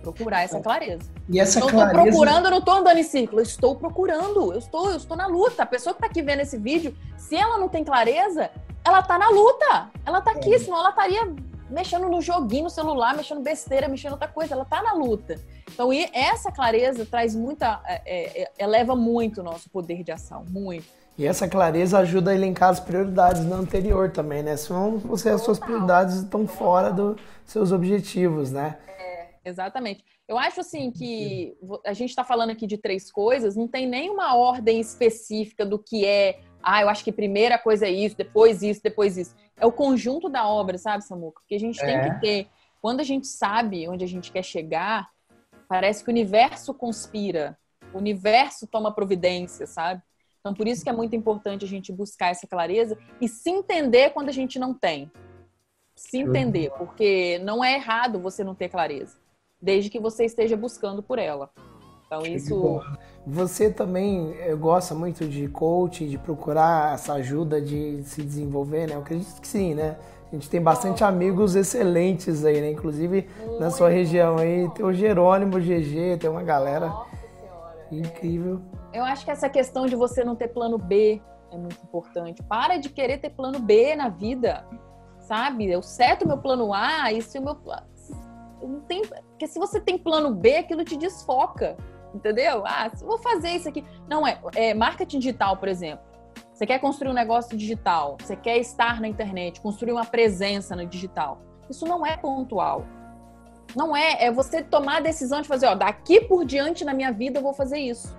Procurar 0.02 0.42
essa 0.42 0.60
clareza. 0.60 1.12
E 1.30 1.40
essa 1.40 1.60
não 1.60 1.70
clareza... 1.70 1.92
estou 1.92 2.04
procurando, 2.04 2.46
eu 2.46 2.52
não 2.52 2.58
estou 2.58 2.74
andando 2.74 2.98
em 2.98 3.04
círculo, 3.04 3.40
eu 3.40 3.44
estou 3.44 3.76
procurando, 3.76 4.52
eu 4.52 4.58
estou, 4.58 4.90
eu 4.90 4.98
estou 4.98 5.16
na 5.16 5.28
luta. 5.28 5.62
A 5.62 5.66
pessoa 5.68 5.94
que 5.94 6.00
está 6.00 6.08
aqui 6.08 6.24
vendo 6.24 6.40
esse 6.40 6.58
vídeo, 6.58 6.98
se 7.18 7.36
ela 7.36 7.60
não 7.60 7.70
tem 7.70 7.84
clareza, 7.84 8.50
ela 8.84 9.02
está 9.02 9.20
na 9.20 9.30
luta. 9.30 9.92
Ela 10.04 10.18
está 10.18 10.32
aqui, 10.32 10.56
é. 10.56 10.58
senão 10.58 10.80
ela 10.80 10.90
estaria 10.90 11.32
mexendo 11.72 12.10
no 12.10 12.22
joguinho 12.22 12.66
no 12.66 12.70
celular, 12.70 13.16
mexendo 13.16 13.42
besteira, 13.42 13.88
mexendo 13.88 14.14
outra 14.14 14.28
coisa. 14.28 14.54
Ela 14.54 14.64
está 14.64 14.82
na 14.84 14.94
luta. 14.94 15.40
Então, 15.72 15.90
essa 16.14 16.52
clareza 16.52 17.06
traz 17.06 17.36
muita, 17.36 17.82
é, 17.86 18.02
é, 18.06 18.44
é, 18.44 18.52
eleva 18.60 18.96
muito 18.96 19.42
o 19.42 19.44
nosso 19.44 19.70
poder 19.70 20.04
de 20.04 20.12
ação, 20.12 20.46
muito. 20.50 20.86
E 21.18 21.26
essa 21.26 21.48
clareza 21.48 22.00
ajuda 22.00 22.32
a 22.32 22.36
elencar 22.36 22.70
as 22.70 22.80
prioridades 22.80 23.44
no 23.44 23.56
anterior 23.56 24.12
também, 24.12 24.42
né? 24.42 24.56
Senão 24.56 24.98
você, 24.98 25.30
as 25.30 25.42
suas 25.42 25.60
prioridades 25.60 26.16
estão 26.16 26.48
fora 26.48 26.92
dos 26.92 27.18
seus 27.46 27.72
objetivos, 27.72 28.52
né? 28.52 28.78
É, 28.88 29.30
exatamente. 29.46 30.04
Eu 30.28 30.38
acho 30.38 30.62
assim 30.62 30.90
que 30.92 31.58
a 31.86 31.92
gente 31.92 32.12
está 32.12 32.24
falando 32.24 32.52
aqui 32.52 32.66
de 32.66 32.78
três 32.78 33.12
coisas, 33.12 33.56
não 33.56 33.68
tem 33.68 33.86
nenhuma 33.86 34.36
ordem 34.36 34.80
específica 34.80 35.66
do 35.66 35.78
que 35.78 36.06
é. 36.06 36.40
Ah, 36.64 36.82
eu 36.82 36.90
acho 36.90 37.04
que 37.04 37.12
primeira 37.12 37.58
coisa 37.58 37.86
é 37.86 37.92
isso, 37.92 38.16
depois 38.16 38.62
isso, 38.62 38.82
depois 38.84 39.18
isso. 39.18 39.36
É 39.58 39.66
o 39.66 39.72
conjunto 39.72 40.30
da 40.30 40.48
obra, 40.48 40.78
sabe, 40.78 41.04
Samuca? 41.04 41.42
Porque 41.42 41.56
a 41.56 41.60
gente 41.60 41.82
é. 41.82 41.86
tem 41.86 42.14
que 42.14 42.22
ter. 42.22 42.48
Quando 42.82 43.00
a 43.00 43.04
gente 43.04 43.28
sabe 43.28 43.88
onde 43.88 44.04
a 44.04 44.08
gente 44.08 44.32
quer 44.32 44.44
chegar, 44.44 45.10
Parece 45.72 46.04
que 46.04 46.10
o 46.10 46.12
universo 46.12 46.74
conspira, 46.74 47.58
o 47.94 47.98
universo 47.98 48.68
toma 48.68 48.94
providência, 48.94 49.66
sabe? 49.66 50.02
Então, 50.38 50.54
por 50.54 50.68
isso 50.68 50.84
que 50.84 50.90
é 50.90 50.94
muito 50.94 51.16
importante 51.16 51.64
a 51.64 51.68
gente 51.68 51.94
buscar 51.94 52.28
essa 52.28 52.46
clareza 52.46 52.98
e 53.22 53.30
se 53.30 53.50
entender 53.50 54.10
quando 54.10 54.28
a 54.28 54.34
gente 54.34 54.60
não 54.60 54.74
tem. 54.74 55.10
Se 55.96 56.18
entender, 56.18 56.72
porque 56.72 57.40
não 57.40 57.64
é 57.64 57.76
errado 57.76 58.20
você 58.20 58.44
não 58.44 58.54
ter 58.54 58.68
clareza, 58.68 59.18
desde 59.62 59.90
que 59.90 59.98
você 59.98 60.26
esteja 60.26 60.58
buscando 60.58 61.02
por 61.02 61.18
ela. 61.18 61.50
Então, 62.12 62.26
isso. 62.26 62.82
Você 63.26 63.72
também 63.72 64.36
eh, 64.42 64.54
gosta 64.54 64.94
muito 64.94 65.26
de 65.26 65.48
coaching, 65.48 66.10
de 66.10 66.18
procurar 66.18 66.96
essa 66.96 67.14
ajuda 67.14 67.62
de 67.62 68.04
se 68.04 68.22
desenvolver, 68.22 68.88
né? 68.88 68.96
Eu 68.96 69.00
acredito 69.00 69.40
que 69.40 69.48
sim, 69.48 69.74
né? 69.74 69.96
A 70.30 70.36
gente 70.36 70.50
tem 70.50 70.62
bastante 70.62 71.06
amigos 71.06 71.56
excelentes 71.56 72.44
aí, 72.44 72.60
né? 72.60 72.72
Inclusive 72.72 73.30
na 73.60 73.70
sua 73.70 73.88
região 73.88 74.38
aí 74.38 74.70
tem 74.72 74.86
o 74.86 74.92
Jerônimo, 74.92 75.56
o 75.56 75.62
GG, 75.62 76.18
tem 76.20 76.30
uma 76.30 76.44
galera 76.44 76.92
incrível. 77.90 78.60
Eu 78.92 79.06
acho 79.06 79.24
que 79.24 79.32
essa 79.32 79.48
questão 79.48 79.86
de 79.86 79.96
você 79.96 80.22
não 80.22 80.36
ter 80.36 80.50
plano 80.50 80.78
B 80.78 81.22
é 81.50 81.58
muito 81.58 81.82
importante. 81.82 82.44
Para 82.44 82.76
de 82.76 82.90
querer 82.90 83.20
ter 83.20 83.30
plano 83.30 83.60
B 83.60 83.96
na 83.96 84.10
vida, 84.10 84.66
sabe? 85.20 85.72
Eu 85.72 85.82
seto 85.82 86.28
meu 86.28 86.40
plano 86.40 86.74
A 86.74 87.14
e 87.14 87.22
se 87.22 87.40
o 87.40 87.42
meu 87.42 87.56
não 88.62 88.82
tem, 88.82 89.02
porque 89.02 89.48
se 89.48 89.58
você 89.58 89.80
tem 89.80 89.98
plano 89.98 90.34
B, 90.34 90.58
aquilo 90.58 90.84
te 90.84 90.96
desfoca, 90.98 91.78
entendeu? 92.14 92.64
Ah, 92.66 92.92
vou 93.02 93.18
fazer 93.18 93.50
isso 93.50 93.70
aqui. 93.70 93.84
Não 94.08 94.26
é, 94.28 94.40
é 94.56 94.74
marketing 94.74 95.20
digital, 95.20 95.58
por 95.58 95.68
exemplo. 95.68 96.04
Você 96.54 96.66
quer 96.66 96.80
construir 96.80 97.10
um 97.10 97.14
negócio 97.14 97.58
digital, 97.58 98.18
você 98.20 98.36
quer 98.36 98.58
estar 98.58 99.02
na 99.02 99.08
internet, 99.08 99.60
construir 99.62 99.94
uma 99.94 100.06
presença 100.06 100.76
no 100.76 100.86
digital. 100.86 101.42
Isso 101.70 101.86
não 101.86 102.06
é 102.06 102.16
pontual. 102.16 102.86
Não 103.76 103.96
é, 103.96 104.26
é 104.26 104.32
você 104.32 104.62
tomar 104.62 104.98
a 104.98 105.00
decisão 105.00 105.42
de 105.42 105.48
fazer, 105.48 105.66
ó, 105.66 105.76
daqui 105.76 106.22
por 106.22 106.46
diante 106.46 106.84
na 106.84 106.94
minha 106.94 107.12
vida 107.12 107.40
eu 107.40 107.44
vou 107.44 107.54
fazer 107.54 107.80
isso. 107.80 108.16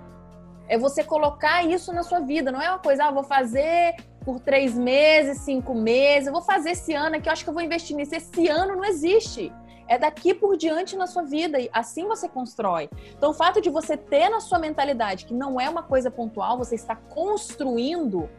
É 0.67 0.77
você 0.77 1.03
colocar 1.03 1.63
isso 1.63 1.93
na 1.93 2.03
sua 2.03 2.19
vida, 2.19 2.51
não 2.51 2.61
é 2.61 2.69
uma 2.69 2.79
coisa, 2.79 3.05
ah, 3.05 3.11
vou 3.11 3.23
fazer 3.23 3.95
por 4.25 4.39
três 4.39 4.77
meses, 4.77 5.39
cinco 5.41 5.75
meses, 5.75 6.27
eu 6.27 6.33
vou 6.33 6.41
fazer 6.41 6.71
esse 6.71 6.93
ano 6.93 7.17
aqui, 7.17 7.27
eu 7.27 7.33
acho 7.33 7.43
que 7.43 7.49
eu 7.49 7.53
vou 7.53 7.61
investir 7.61 7.95
nisso. 7.95 8.15
Esse 8.15 8.47
ano 8.47 8.75
não 8.75 8.85
existe. 8.85 9.51
É 9.87 9.97
daqui 9.97 10.33
por 10.33 10.55
diante 10.57 10.95
na 10.95 11.07
sua 11.07 11.23
vida 11.23 11.59
e 11.59 11.69
assim 11.73 12.07
você 12.07 12.27
constrói. 12.27 12.89
Então, 13.17 13.31
o 13.31 13.33
fato 13.33 13.61
de 13.61 13.69
você 13.69 13.97
ter 13.97 14.29
na 14.29 14.39
sua 14.39 14.59
mentalidade 14.59 15.25
que 15.25 15.33
não 15.33 15.59
é 15.59 15.69
uma 15.69 15.83
coisa 15.83 16.09
pontual, 16.09 16.57
você 16.57 16.75
está 16.75 16.95
construindo, 16.95 18.29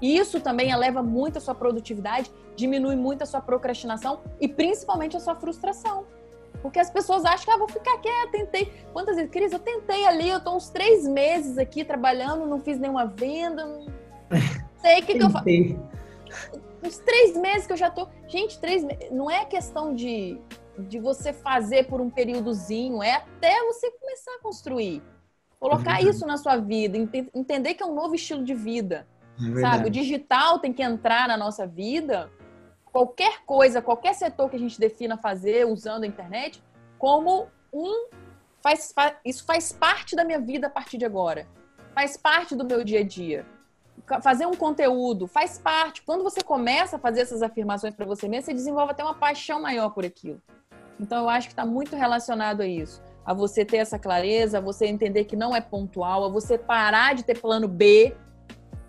isso 0.00 0.40
também 0.40 0.70
eleva 0.70 1.02
muito 1.02 1.38
a 1.38 1.40
sua 1.40 1.54
produtividade, 1.54 2.30
diminui 2.54 2.96
muito 2.96 3.22
a 3.22 3.26
sua 3.26 3.40
procrastinação 3.40 4.20
e 4.40 4.48
principalmente 4.48 5.16
a 5.16 5.20
sua 5.20 5.34
frustração. 5.34 6.04
Porque 6.62 6.78
as 6.78 6.90
pessoas 6.90 7.24
acham 7.24 7.44
que 7.44 7.50
ah, 7.50 7.58
vou 7.58 7.68
ficar 7.68 7.98
quieta, 7.98 8.32
tentei. 8.32 8.72
Quantas 8.92 9.16
vezes, 9.16 9.30
Cris, 9.30 9.52
eu 9.52 9.58
tentei 9.58 10.06
ali, 10.06 10.28
eu 10.28 10.40
tô 10.40 10.56
uns 10.56 10.68
três 10.68 11.06
meses 11.06 11.58
aqui 11.58 11.84
trabalhando, 11.84 12.46
não 12.46 12.60
fiz 12.60 12.78
nenhuma 12.78 13.06
venda, 13.06 13.64
não 13.64 13.86
sei 14.80 15.00
o 15.00 15.06
que, 15.06 15.14
que 15.18 15.22
eu 15.22 15.30
faço. 15.30 15.46
Uns 16.82 16.98
três 16.98 17.36
meses 17.36 17.66
que 17.66 17.72
eu 17.72 17.76
já 17.76 17.90
tô. 17.90 18.08
Gente, 18.26 18.58
três 18.58 18.82
meses. 18.82 19.10
Não 19.10 19.30
é 19.30 19.44
questão 19.44 19.94
de, 19.94 20.40
de 20.78 20.98
você 20.98 21.32
fazer 21.32 21.86
por 21.86 22.00
um 22.00 22.10
períodozinho, 22.10 23.02
é 23.02 23.14
até 23.14 23.62
você 23.64 23.90
começar 23.90 24.34
a 24.34 24.42
construir. 24.42 25.02
Colocar 25.58 26.02
uhum. 26.02 26.08
isso 26.08 26.26
na 26.26 26.36
sua 26.36 26.56
vida, 26.56 26.98
ent 26.98 27.14
entender 27.34 27.74
que 27.74 27.82
é 27.82 27.86
um 27.86 27.94
novo 27.94 28.14
estilo 28.14 28.44
de 28.44 28.54
vida. 28.54 29.06
É 29.38 29.60
sabe? 29.60 29.88
O 29.88 29.90
digital 29.90 30.58
tem 30.58 30.72
que 30.72 30.82
entrar 30.82 31.28
na 31.28 31.36
nossa 31.36 31.66
vida 31.66 32.30
qualquer 32.96 33.44
coisa, 33.44 33.82
qualquer 33.82 34.14
setor 34.14 34.48
que 34.48 34.56
a 34.56 34.58
gente 34.58 34.80
defina 34.80 35.18
fazer 35.18 35.66
usando 35.66 36.04
a 36.04 36.06
internet, 36.06 36.62
como 36.98 37.46
um. 37.70 38.08
Faz, 38.62 38.90
faz, 38.90 39.16
isso 39.24 39.44
faz 39.44 39.70
parte 39.70 40.16
da 40.16 40.24
minha 40.24 40.40
vida 40.40 40.66
a 40.66 40.70
partir 40.70 40.96
de 40.96 41.04
agora. 41.04 41.46
Faz 41.94 42.16
parte 42.16 42.56
do 42.56 42.64
meu 42.64 42.82
dia 42.82 43.00
a 43.00 43.04
dia. 43.04 43.44
Fazer 44.22 44.46
um 44.46 44.54
conteúdo 44.54 45.26
faz 45.26 45.58
parte. 45.58 46.02
Quando 46.02 46.24
você 46.24 46.42
começa 46.42 46.96
a 46.96 46.98
fazer 46.98 47.20
essas 47.20 47.42
afirmações 47.42 47.94
para 47.94 48.06
você 48.06 48.26
mesmo, 48.26 48.46
você 48.46 48.54
desenvolve 48.54 48.92
até 48.92 49.04
uma 49.04 49.14
paixão 49.14 49.60
maior 49.60 49.90
por 49.90 50.04
aquilo. 50.04 50.40
Então, 50.98 51.22
eu 51.22 51.28
acho 51.28 51.48
que 51.48 51.52
está 51.52 51.66
muito 51.66 51.94
relacionado 51.94 52.62
a 52.62 52.66
isso. 52.66 53.02
A 53.24 53.34
você 53.34 53.64
ter 53.64 53.78
essa 53.78 53.98
clareza, 53.98 54.58
a 54.58 54.60
você 54.60 54.86
entender 54.86 55.24
que 55.24 55.36
não 55.36 55.54
é 55.54 55.60
pontual, 55.60 56.24
a 56.24 56.28
você 56.28 56.56
parar 56.56 57.14
de 57.14 57.24
ter 57.24 57.38
plano 57.40 57.68
B, 57.68 58.16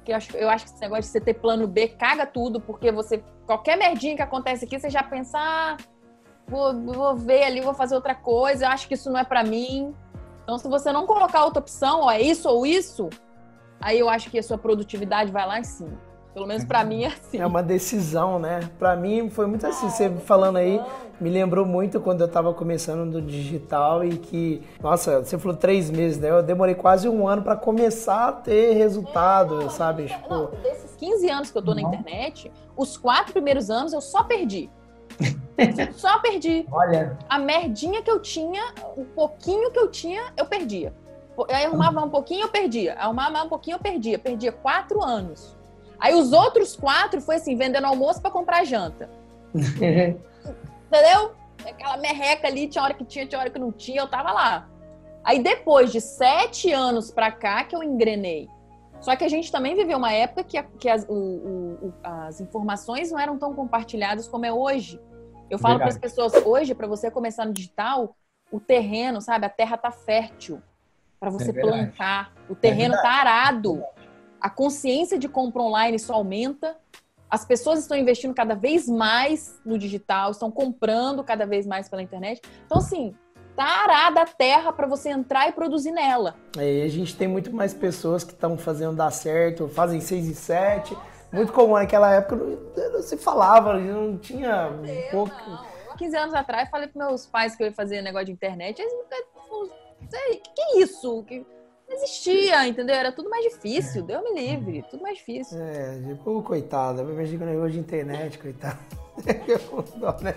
que 0.06 0.12
eu 0.12 0.16
acho, 0.16 0.38
eu 0.38 0.50
acho 0.50 0.66
que 0.66 0.72
esse 0.72 0.82
negócio 0.82 1.04
de 1.04 1.10
você 1.10 1.20
ter 1.20 1.34
plano 1.34 1.68
B 1.68 1.90
caga 1.90 2.26
tudo, 2.26 2.62
porque 2.62 2.92
você. 2.92 3.22
Qualquer 3.46 3.78
merdinha 3.78 4.16
que 4.16 4.22
acontece 4.22 4.66
aqui, 4.66 4.80
você 4.80 4.90
já 4.90 5.04
pensa, 5.04 5.38
ah, 5.38 5.78
vou, 6.48 6.74
vou 6.82 7.16
ver 7.16 7.44
ali, 7.44 7.62
vou 7.62 7.74
fazer 7.74 7.96
outra 7.96 8.16
coisa, 8.16 8.66
eu 8.66 8.70
acho 8.70 8.88
que 8.88 8.94
isso 8.94 9.10
não 9.12 9.20
é 9.20 9.24
para 9.24 9.44
mim. 9.44 9.94
Então, 10.44 10.58
se 10.58 10.68
você 10.68 10.92
não 10.92 11.06
colocar 11.06 11.44
outra 11.44 11.60
opção, 11.60 12.02
ó, 12.04 12.12
é 12.12 12.22
isso 12.22 12.50
ou 12.50 12.66
isso, 12.66 13.10
aí 13.82 14.00
eu 14.00 14.10
acho 14.10 14.30
que 14.30 14.40
a 14.40 14.44
sua 14.44 14.58
produtividade 14.58 15.32
vai 15.32 15.46
lá 15.46 15.60
em 15.60 15.64
cima. 15.64 16.07
Pelo 16.38 16.46
menos 16.46 16.63
para 16.63 16.84
mim 16.84 17.03
é 17.03 17.08
assim. 17.08 17.39
É 17.39 17.48
uma 17.48 17.63
decisão, 17.63 18.38
né? 18.38 18.70
Para 18.77 18.96
mim 18.96 19.27
foi 19.27 19.48
muito 19.48 19.65
assim. 19.65 19.89
Você 19.89 20.08
falando 20.17 20.58
aí, 20.58 20.79
me 21.20 21.32
lembrou 21.32 21.65
muito 21.65 22.00
quando 22.00 22.22
eu 22.22 22.27
tava 22.27 22.53
começando 22.53 23.12
no 23.12 23.20
digital 23.20 24.03
e 24.03 24.20
que, 24.20 24.62
nossa, 24.79 25.24
você 25.24 25.36
falou 25.39 25.58
três 25.58 25.89
meses, 25.89 26.20
né? 26.20 26.29
Eu 26.29 26.44
demorei 26.44 26.75
quase 26.75 27.10
um 27.10 27.27
ano 27.27 27.41
para 27.41 27.56
começar 27.56 28.27
a 28.27 28.32
ter 28.32 28.74
resultado, 28.74 29.63
é, 29.63 29.70
sabe? 29.70 30.06
Tipo... 30.06 30.29
Não, 30.29 30.51
desses 30.62 30.96
15 30.96 31.27
anos 31.27 31.50
que 31.50 31.58
eu 31.58 31.62
tô 31.63 31.74
na 31.74 31.82
internet, 31.82 32.51
os 32.75 32.98
quatro 32.98 33.34
primeiros 33.34 33.72
anos 33.72 33.91
eu 33.91 34.00
só 34.00 34.24
perdi. 34.24 34.70
só 35.98 36.20
perdi. 36.20 36.67
Olha. 36.72 37.17
A 37.27 37.39
merdinha 37.39 38.03
que 38.03 38.12
eu 38.12 38.20
tinha, 38.20 38.62
o 38.96 39.06
pouquinho 39.06 39.72
que 39.72 39.79
eu 39.79 39.89
tinha, 39.89 40.32
eu 40.38 40.46
perdia. 40.46 40.94
Aí 41.50 41.65
arrumava 41.65 42.00
um 42.00 42.10
pouquinho, 42.12 42.44
eu 42.44 42.50
perdia. 42.50 42.94
Arrumava 42.94 43.41
um 43.41 43.50
pouquinho, 43.50 43.74
eu 43.77 43.79
perdia. 43.79 44.20
Perdia 44.20 44.51
quatro 44.51 45.03
anos. 45.03 45.57
Aí 46.00 46.13
os 46.13 46.32
outros 46.32 46.75
quatro 46.75 47.22
foi 47.22 47.36
assim, 47.36 47.56
vendendo 47.56 47.86
almoço 47.86 48.22
para 48.22 48.32
comprar 48.32 48.63
janta. 48.63 49.10
Entendeu? 49.54 51.34
Aquela 51.66 51.98
merreca 51.98 52.48
ali, 52.48 52.68
tinha 52.68 52.84
hora 52.84 52.94
que 52.94 53.04
tinha, 53.04 53.25
tinha 53.25 53.39
hora 53.39 53.50
que 53.50 53.60
não 53.60 53.72
tinha, 53.72 54.01
eu 54.01 54.08
tava 54.08 54.32
lá. 54.32 54.70
Aí 55.24 55.42
depois 55.42 55.92
de 55.92 56.00
sete 56.00 56.72
anos 56.72 57.12
pra 57.12 57.32
cá 57.32 57.63
que 57.63 57.75
eu 57.75 57.84
engrenei. 57.84 58.48
Só 59.00 59.16
que 59.16 59.24
a 59.24 59.27
gente 59.27 59.51
também 59.51 59.75
viveu 59.75 59.98
uma 59.98 60.12
época 60.12 60.44
que, 60.44 60.58
a, 60.58 60.63
que 60.63 60.89
as, 60.89 61.06
o, 61.08 61.13
o, 61.13 61.94
as, 62.04 62.42
informações 62.42 63.12
não 63.12 63.20
eram 63.20 63.38
tão 63.38 63.54
compartilhadas 63.54 64.27
como 64.27 64.46
é 64.46 64.51
hoje. 64.51 65.00
Eu 65.50 65.60
falo 65.60 65.77
para 65.77 65.89
as 65.89 65.98
pessoas, 65.98 66.34
hoje, 66.34 66.74
para 66.74 66.88
você 66.88 67.12
começar 67.12 67.46
no 67.46 67.54
digital, 67.54 68.16
o 68.51 68.60
terreno, 68.60 69.22
sabe? 69.22 69.46
A 69.46 69.50
terra 69.50 69.77
tá 69.77 69.92
fértil 69.92 70.62
para 71.20 71.30
você 71.30 71.51
é 71.51 71.54
plantar. 71.54 72.34
O 72.50 72.56
terreno 72.56 72.96
é 72.96 73.01
tá 73.01 73.10
arado 73.10 73.84
a 74.39 74.50
consciência 74.50 75.17
de 75.17 75.27
compra 75.27 75.62
online 75.62 76.00
só 76.00 76.13
aumenta, 76.13 76.77
as 77.29 77.46
pessoas 77.46 77.79
estão 77.79 77.98
investindo 77.98 78.34
cada 78.34 78.56
vez 78.56 78.88
mais 78.88 79.60
no 79.65 79.77
digital, 79.77 80.32
estão 80.32 80.50
comprando 80.50 81.24
cada 81.24 81.46
vez 81.46 81.65
mais 81.65 81.89
pela 81.89 82.01
internet. 82.01 82.41
Então, 82.65 82.77
assim, 82.77 83.13
tá 83.56 83.65
arada 83.65 84.22
a 84.22 84.25
terra 84.25 84.72
para 84.72 84.88
você 84.88 85.10
entrar 85.10 85.50
e 85.50 85.51
produzir 85.51 85.91
nela. 85.91 86.36
É, 86.58 86.84
a 86.84 86.88
gente 86.88 87.15
tem 87.15 87.27
muito 87.27 87.53
mais 87.53 87.74
pessoas 87.74 88.24
que 88.24 88.32
estão 88.32 88.58
fazendo 88.58 88.96
dar 88.96 89.12
certo, 89.12 89.67
fazem 89.67 90.00
seis 90.00 90.27
e 90.27 90.36
sete. 90.36 90.98
Muito 91.32 91.51
comum 91.51 91.74
naquela 91.74 92.13
época, 92.13 92.38
não, 92.38 92.94
não 92.94 93.01
se 93.01 93.17
falava, 93.17 93.77
não 93.77 94.17
tinha 94.17 94.70
um 94.70 95.12
pouco. 95.12 95.36
Não. 95.50 95.77
15 95.98 96.15
anos 96.15 96.34
atrás, 96.36 96.70
falei 96.70 96.88
para 96.88 97.08
meus 97.08 97.25
pais 97.25 97.56
que 97.56 97.63
eu 97.63 97.67
ia 97.67 97.74
fazer 97.74 98.01
negócio 98.01 98.27
de 98.27 98.32
internet, 98.32 98.79
eles 98.79 98.94
sei, 100.10 100.38
que, 100.38 100.53
que 100.53 100.62
é 100.62 100.79
isso? 100.79 101.24
Que, 101.24 101.46
não 101.88 101.96
existia, 101.96 102.67
entendeu? 102.67 102.96
Era 102.96 103.12
tudo 103.12 103.29
mais 103.29 103.44
difícil. 103.46 104.03
Deus 104.03 104.24
me 104.24 104.39
livre, 104.39 104.84
tudo 104.89 105.01
mais 105.01 105.17
difícil. 105.17 105.58
É, 105.62 106.00
tipo, 106.08 106.41
coitada, 106.44 107.01
eu 107.01 107.13
imagino 107.13 107.39
que 107.39 107.46
negócio 107.46 107.72
de 107.72 107.79
internet, 107.79 108.38
coitado. 108.38 108.79
né? 110.22 110.36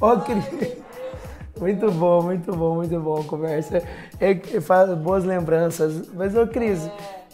Ô, 0.00 0.16
Cris. 0.20 0.78
Muito 1.58 1.90
bom, 1.90 2.22
muito 2.22 2.54
bom, 2.54 2.76
muito 2.76 3.00
bom 3.00 3.20
a 3.20 3.24
conversa. 3.24 3.82
É, 4.20 4.60
faz 4.60 4.94
boas 4.96 5.24
lembranças. 5.24 6.08
Mas, 6.14 6.36
ô, 6.36 6.46
Cris, 6.46 6.88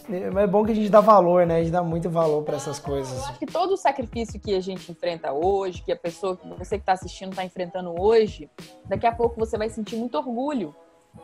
é 0.09 0.47
bom 0.47 0.65
que 0.65 0.71
a 0.71 0.75
gente 0.75 0.89
dá 0.89 0.99
valor, 0.99 1.45
né? 1.45 1.57
A 1.57 1.59
gente 1.59 1.71
dá 1.71 1.83
muito 1.83 2.09
valor 2.09 2.43
para 2.43 2.55
essas 2.55 2.79
coisas. 2.79 3.15
Eu 3.15 3.25
acho 3.25 3.39
que 3.39 3.45
todo 3.45 3.73
o 3.73 3.77
sacrifício 3.77 4.39
que 4.39 4.55
a 4.55 4.59
gente 4.59 4.91
enfrenta 4.91 5.31
hoje, 5.31 5.83
que 5.83 5.91
a 5.91 5.95
pessoa, 5.95 6.39
você 6.57 6.77
que 6.77 6.81
está 6.81 6.93
assistindo 6.93 7.31
está 7.31 7.45
enfrentando 7.45 7.93
hoje, 8.01 8.49
daqui 8.85 9.05
a 9.05 9.11
pouco 9.11 9.39
você 9.39 9.59
vai 9.59 9.69
sentir 9.69 9.95
muito 9.95 10.17
orgulho 10.17 10.75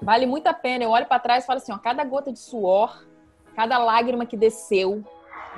Vale 0.02 0.26
muito 0.26 0.48
a 0.48 0.54
pena. 0.54 0.84
Eu 0.84 0.90
olho 0.90 1.06
para 1.06 1.20
trás 1.20 1.44
e 1.44 1.48
falo 1.48 1.58
assim: 1.58 1.72
ó, 1.72 1.78
cada 1.78 2.04
gota 2.04 2.32
de 2.32 2.40
suor, 2.40 3.06
cada 3.56 3.78
lágrima 3.78 4.26
que 4.26 4.36
desceu, 4.36 5.04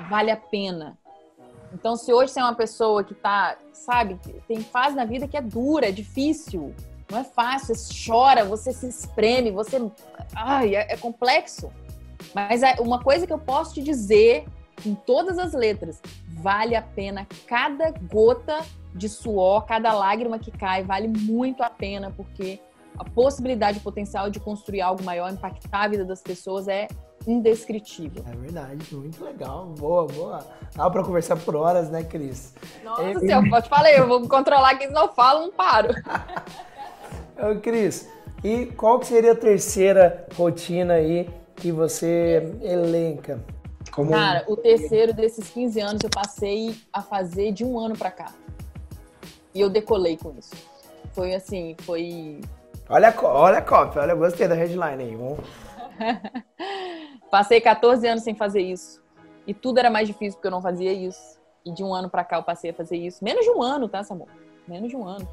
vale 0.08 0.30
a 0.30 0.36
pena. 0.36 0.98
Então, 1.72 1.96
se 1.96 2.12
hoje 2.12 2.32
você 2.32 2.40
é 2.40 2.44
uma 2.44 2.54
pessoa 2.54 3.02
que 3.02 3.14
tá, 3.14 3.56
sabe, 3.72 4.18
tem 4.46 4.60
fase 4.60 4.94
na 4.94 5.04
vida 5.04 5.26
que 5.26 5.36
é 5.36 5.42
dura, 5.42 5.88
é 5.88 5.92
difícil, 5.92 6.72
não 7.10 7.18
é 7.18 7.24
fácil, 7.24 7.74
você 7.74 8.06
chora, 8.06 8.44
você 8.44 8.72
se 8.72 8.86
espreme, 8.86 9.50
você. 9.50 9.80
Ai, 10.36 10.76
é, 10.76 10.92
é 10.92 10.96
complexo. 10.96 11.72
Mas 12.32 12.62
é 12.62 12.76
uma 12.80 13.02
coisa 13.02 13.26
que 13.26 13.32
eu 13.32 13.38
posso 13.38 13.74
te 13.74 13.82
dizer, 13.82 14.46
em 14.86 14.94
todas 14.94 15.38
as 15.38 15.52
letras, 15.52 16.00
vale 16.28 16.76
a 16.76 16.82
pena 16.82 17.26
cada 17.46 17.90
gota 17.90 18.60
de 18.94 19.08
suor, 19.08 19.64
cada 19.66 19.92
lágrima 19.92 20.38
que 20.38 20.50
cai, 20.50 20.82
vale 20.82 21.08
muito 21.08 21.62
a 21.62 21.70
pena, 21.70 22.12
porque 22.16 22.60
a 22.98 23.04
possibilidade, 23.04 23.78
o 23.78 23.80
potencial 23.80 24.30
de 24.30 24.38
construir 24.38 24.80
algo 24.80 25.02
maior, 25.02 25.32
impactar 25.32 25.84
a 25.84 25.88
vida 25.88 26.04
das 26.04 26.20
pessoas 26.20 26.68
é 26.68 26.88
indescritível. 27.26 28.24
É 28.30 28.36
verdade, 28.36 28.94
muito 28.94 29.24
legal. 29.24 29.66
Boa, 29.66 30.06
boa. 30.06 30.46
Dá 30.74 30.88
pra 30.90 31.02
conversar 31.02 31.36
por 31.36 31.56
horas, 31.56 31.90
né, 31.90 32.04
Cris? 32.04 32.54
Nossa 32.82 33.02
é... 33.02 33.18
senhora, 33.18 33.46
eu 33.46 33.62
te 33.62 33.68
falei, 33.68 33.98
eu 33.98 34.06
vou 34.06 34.20
me 34.20 34.28
controlar 34.28 34.76
que 34.76 34.86
não 34.86 35.08
falo, 35.12 35.40
não 35.40 35.52
paro. 35.52 35.88
Ô, 37.38 37.60
Cris, 37.60 38.08
e 38.42 38.66
qual 38.66 39.00
que 39.00 39.06
seria 39.06 39.32
a 39.32 39.36
terceira 39.36 40.26
rotina 40.36 40.94
aí 40.94 41.28
que 41.56 41.72
você 41.72 42.54
elenca? 42.62 43.42
Como... 43.90 44.10
Cara, 44.10 44.44
o 44.48 44.56
terceiro 44.56 45.12
desses 45.12 45.48
15 45.48 45.80
anos 45.80 46.02
eu 46.02 46.10
passei 46.10 46.76
a 46.92 47.00
fazer 47.00 47.52
de 47.52 47.64
um 47.64 47.78
ano 47.78 47.96
para 47.96 48.10
cá. 48.10 48.32
E 49.54 49.60
eu 49.60 49.70
decolei 49.70 50.16
com 50.16 50.34
isso. 50.36 50.54
Foi 51.12 51.34
assim, 51.34 51.76
foi 51.80 52.40
Olha, 52.88 53.14
olha 53.22 53.58
a 53.58 53.62
cópia, 53.62 54.02
olha, 54.02 54.14
gostei 54.14 54.46
da 54.46 54.54
headline 54.54 55.02
aí. 55.02 55.16
Vamos... 55.16 55.38
Passei 57.30 57.60
14 57.60 58.06
anos 58.06 58.22
sem 58.22 58.34
fazer 58.34 58.60
isso. 58.60 59.02
E 59.46 59.54
tudo 59.54 59.78
era 59.78 59.90
mais 59.90 60.06
difícil 60.06 60.34
porque 60.34 60.48
eu 60.48 60.52
não 60.52 60.60
fazia 60.60 60.92
isso. 60.92 61.38
E 61.64 61.72
de 61.72 61.82
um 61.82 61.94
ano 61.94 62.10
para 62.10 62.24
cá 62.24 62.36
eu 62.36 62.42
passei 62.42 62.70
a 62.70 62.74
fazer 62.74 62.96
isso. 62.96 63.24
Menos 63.24 63.44
de 63.44 63.50
um 63.50 63.62
ano, 63.62 63.88
tá, 63.88 64.04
Samuel? 64.04 64.28
Menos 64.68 64.90
de 64.90 64.96
um 64.96 65.06
ano. 65.06 65.26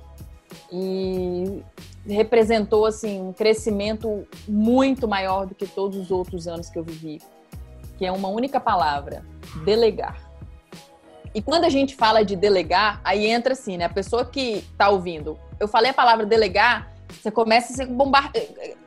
E 0.71 1.61
representou, 2.05 2.85
assim, 2.85 3.21
um 3.21 3.33
crescimento 3.33 4.25
muito 4.47 5.07
maior 5.07 5.45
do 5.45 5.53
que 5.53 5.67
todos 5.67 5.97
os 5.97 6.09
outros 6.09 6.47
anos 6.47 6.69
que 6.69 6.79
eu 6.79 6.83
vivi. 6.83 7.21
Que 7.97 8.05
é 8.05 8.11
uma 8.11 8.29
única 8.29 8.59
palavra: 8.59 9.25
delegar. 9.65 10.31
E 11.33 11.41
quando 11.41 11.65
a 11.65 11.69
gente 11.69 11.95
fala 11.95 12.23
de 12.23 12.35
delegar, 12.35 12.99
aí 13.03 13.27
entra 13.27 13.53
assim, 13.53 13.77
né? 13.77 13.85
A 13.85 13.89
pessoa 13.89 14.25
que 14.25 14.65
tá 14.77 14.89
ouvindo, 14.89 15.37
eu 15.59 15.67
falei 15.67 15.91
a 15.91 15.93
palavra 15.93 16.25
delegar, 16.25 16.90
você 17.11 17.31
começa 17.31 17.83
a 17.83 17.85
bombar... 17.85 18.31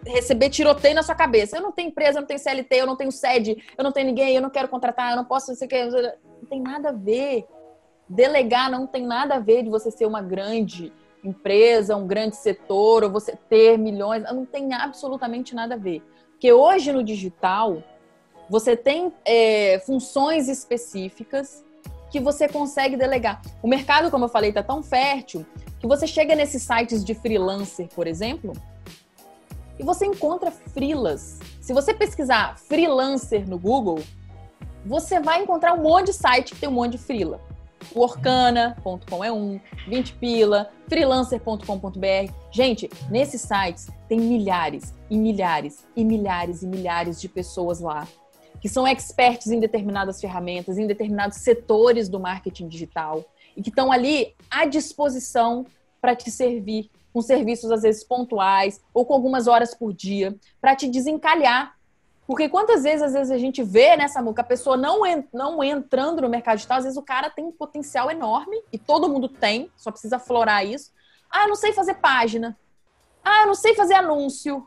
receber 0.06 0.50
tiroteio 0.50 0.94
na 0.94 1.02
sua 1.02 1.14
cabeça. 1.14 1.56
Eu 1.56 1.62
não 1.62 1.72
tenho 1.72 1.88
empresa, 1.88 2.18
eu 2.18 2.22
não 2.22 2.28
tenho 2.28 2.40
CLT, 2.40 2.76
eu 2.76 2.86
não 2.86 2.96
tenho 2.96 3.12
sede, 3.12 3.62
eu 3.76 3.84
não 3.84 3.92
tenho 3.92 4.06
ninguém, 4.06 4.34
eu 4.34 4.42
não 4.42 4.50
quero 4.50 4.68
contratar, 4.68 5.10
eu 5.10 5.16
não 5.16 5.24
posso, 5.24 5.52
não 5.52 5.68
que. 5.68 5.84
Não 5.84 6.48
tem 6.48 6.60
nada 6.60 6.90
a 6.90 6.92
ver. 6.92 7.46
Delegar 8.08 8.70
não 8.70 8.86
tem 8.86 9.06
nada 9.06 9.36
a 9.36 9.38
ver 9.38 9.62
de 9.62 9.70
você 9.70 9.90
ser 9.90 10.06
uma 10.06 10.20
grande 10.20 10.92
empresa, 11.24 11.96
um 11.96 12.06
grande 12.06 12.36
setor, 12.36 13.04
ou 13.04 13.10
você 13.10 13.36
ter 13.48 13.78
milhões. 13.78 14.22
Não 14.24 14.44
tem 14.44 14.74
absolutamente 14.74 15.54
nada 15.54 15.74
a 15.74 15.78
ver. 15.78 16.02
Porque 16.32 16.52
hoje 16.52 16.92
no 16.92 17.02
digital, 17.02 17.82
você 18.50 18.76
tem 18.76 19.12
é, 19.24 19.78
funções 19.86 20.48
específicas 20.48 21.63
que 22.14 22.20
você 22.20 22.48
consegue 22.48 22.96
delegar. 22.96 23.42
O 23.60 23.66
mercado, 23.66 24.08
como 24.08 24.26
eu 24.26 24.28
falei, 24.28 24.50
está 24.50 24.62
tão 24.62 24.84
fértil 24.84 25.44
que 25.80 25.86
você 25.88 26.06
chega 26.06 26.36
nesses 26.36 26.62
sites 26.62 27.04
de 27.04 27.12
freelancer, 27.12 27.88
por 27.88 28.06
exemplo, 28.06 28.52
e 29.76 29.82
você 29.82 30.06
encontra 30.06 30.52
freelas. 30.52 31.40
Se 31.60 31.72
você 31.72 31.92
pesquisar 31.92 32.56
freelancer 32.56 33.48
no 33.48 33.58
Google, 33.58 34.00
você 34.86 35.18
vai 35.18 35.42
encontrar 35.42 35.72
um 35.72 35.82
monte 35.82 36.06
de 36.06 36.12
site 36.12 36.54
que 36.54 36.60
tem 36.60 36.68
um 36.68 36.72
monte 36.72 36.92
de 36.92 36.98
freela. 36.98 37.40
O 37.92 38.02
Orkana.com 38.02 39.24
é 39.24 39.32
um, 39.32 39.58
20 39.88 40.12
pila, 40.12 40.70
freelancer.com.br. 40.88 42.32
Gente, 42.52 42.88
nesses 43.10 43.40
sites 43.40 43.90
tem 44.08 44.20
milhares 44.20 44.94
e 45.10 45.18
milhares 45.18 45.84
e 45.96 46.04
milhares 46.04 46.62
e 46.62 46.66
milhares 46.68 47.20
de 47.20 47.28
pessoas 47.28 47.80
lá 47.80 48.06
que 48.64 48.68
são 48.70 48.88
experts 48.88 49.48
em 49.48 49.60
determinadas 49.60 50.22
ferramentas, 50.22 50.78
em 50.78 50.86
determinados 50.86 51.36
setores 51.36 52.08
do 52.08 52.18
marketing 52.18 52.66
digital 52.66 53.22
e 53.54 53.60
que 53.62 53.68
estão 53.68 53.92
ali 53.92 54.34
à 54.50 54.64
disposição 54.64 55.66
para 56.00 56.16
te 56.16 56.30
servir 56.30 56.90
com 57.12 57.20
serviços 57.20 57.70
às 57.70 57.82
vezes 57.82 58.02
pontuais 58.02 58.80
ou 58.94 59.04
com 59.04 59.12
algumas 59.12 59.46
horas 59.46 59.74
por 59.74 59.92
dia 59.92 60.34
para 60.62 60.74
te 60.74 60.88
desencalhar. 60.88 61.76
Porque 62.26 62.48
quantas 62.48 62.84
vezes 62.84 63.02
às 63.02 63.12
vezes 63.12 63.30
a 63.30 63.36
gente 63.36 63.62
vê 63.62 63.98
nessa 63.98 64.22
música 64.22 64.40
a 64.40 64.46
pessoa 64.46 64.78
não, 64.78 65.02
não 65.30 65.62
entrando 65.62 66.22
no 66.22 66.30
mercado 66.30 66.56
digital, 66.56 66.78
às 66.78 66.84
vezes 66.84 66.96
o 66.96 67.02
cara 67.02 67.28
tem 67.28 67.44
um 67.44 67.52
potencial 67.52 68.10
enorme 68.10 68.62
e 68.72 68.78
todo 68.78 69.10
mundo 69.10 69.28
tem, 69.28 69.70
só 69.76 69.90
precisa 69.90 70.18
florar 70.18 70.64
isso. 70.64 70.90
Ah, 71.30 71.42
eu 71.42 71.48
não 71.48 71.56
sei 71.56 71.74
fazer 71.74 71.96
página. 71.96 72.56
Ah, 73.22 73.42
eu 73.42 73.46
não 73.46 73.54
sei 73.54 73.74
fazer 73.74 73.92
anúncio. 73.92 74.66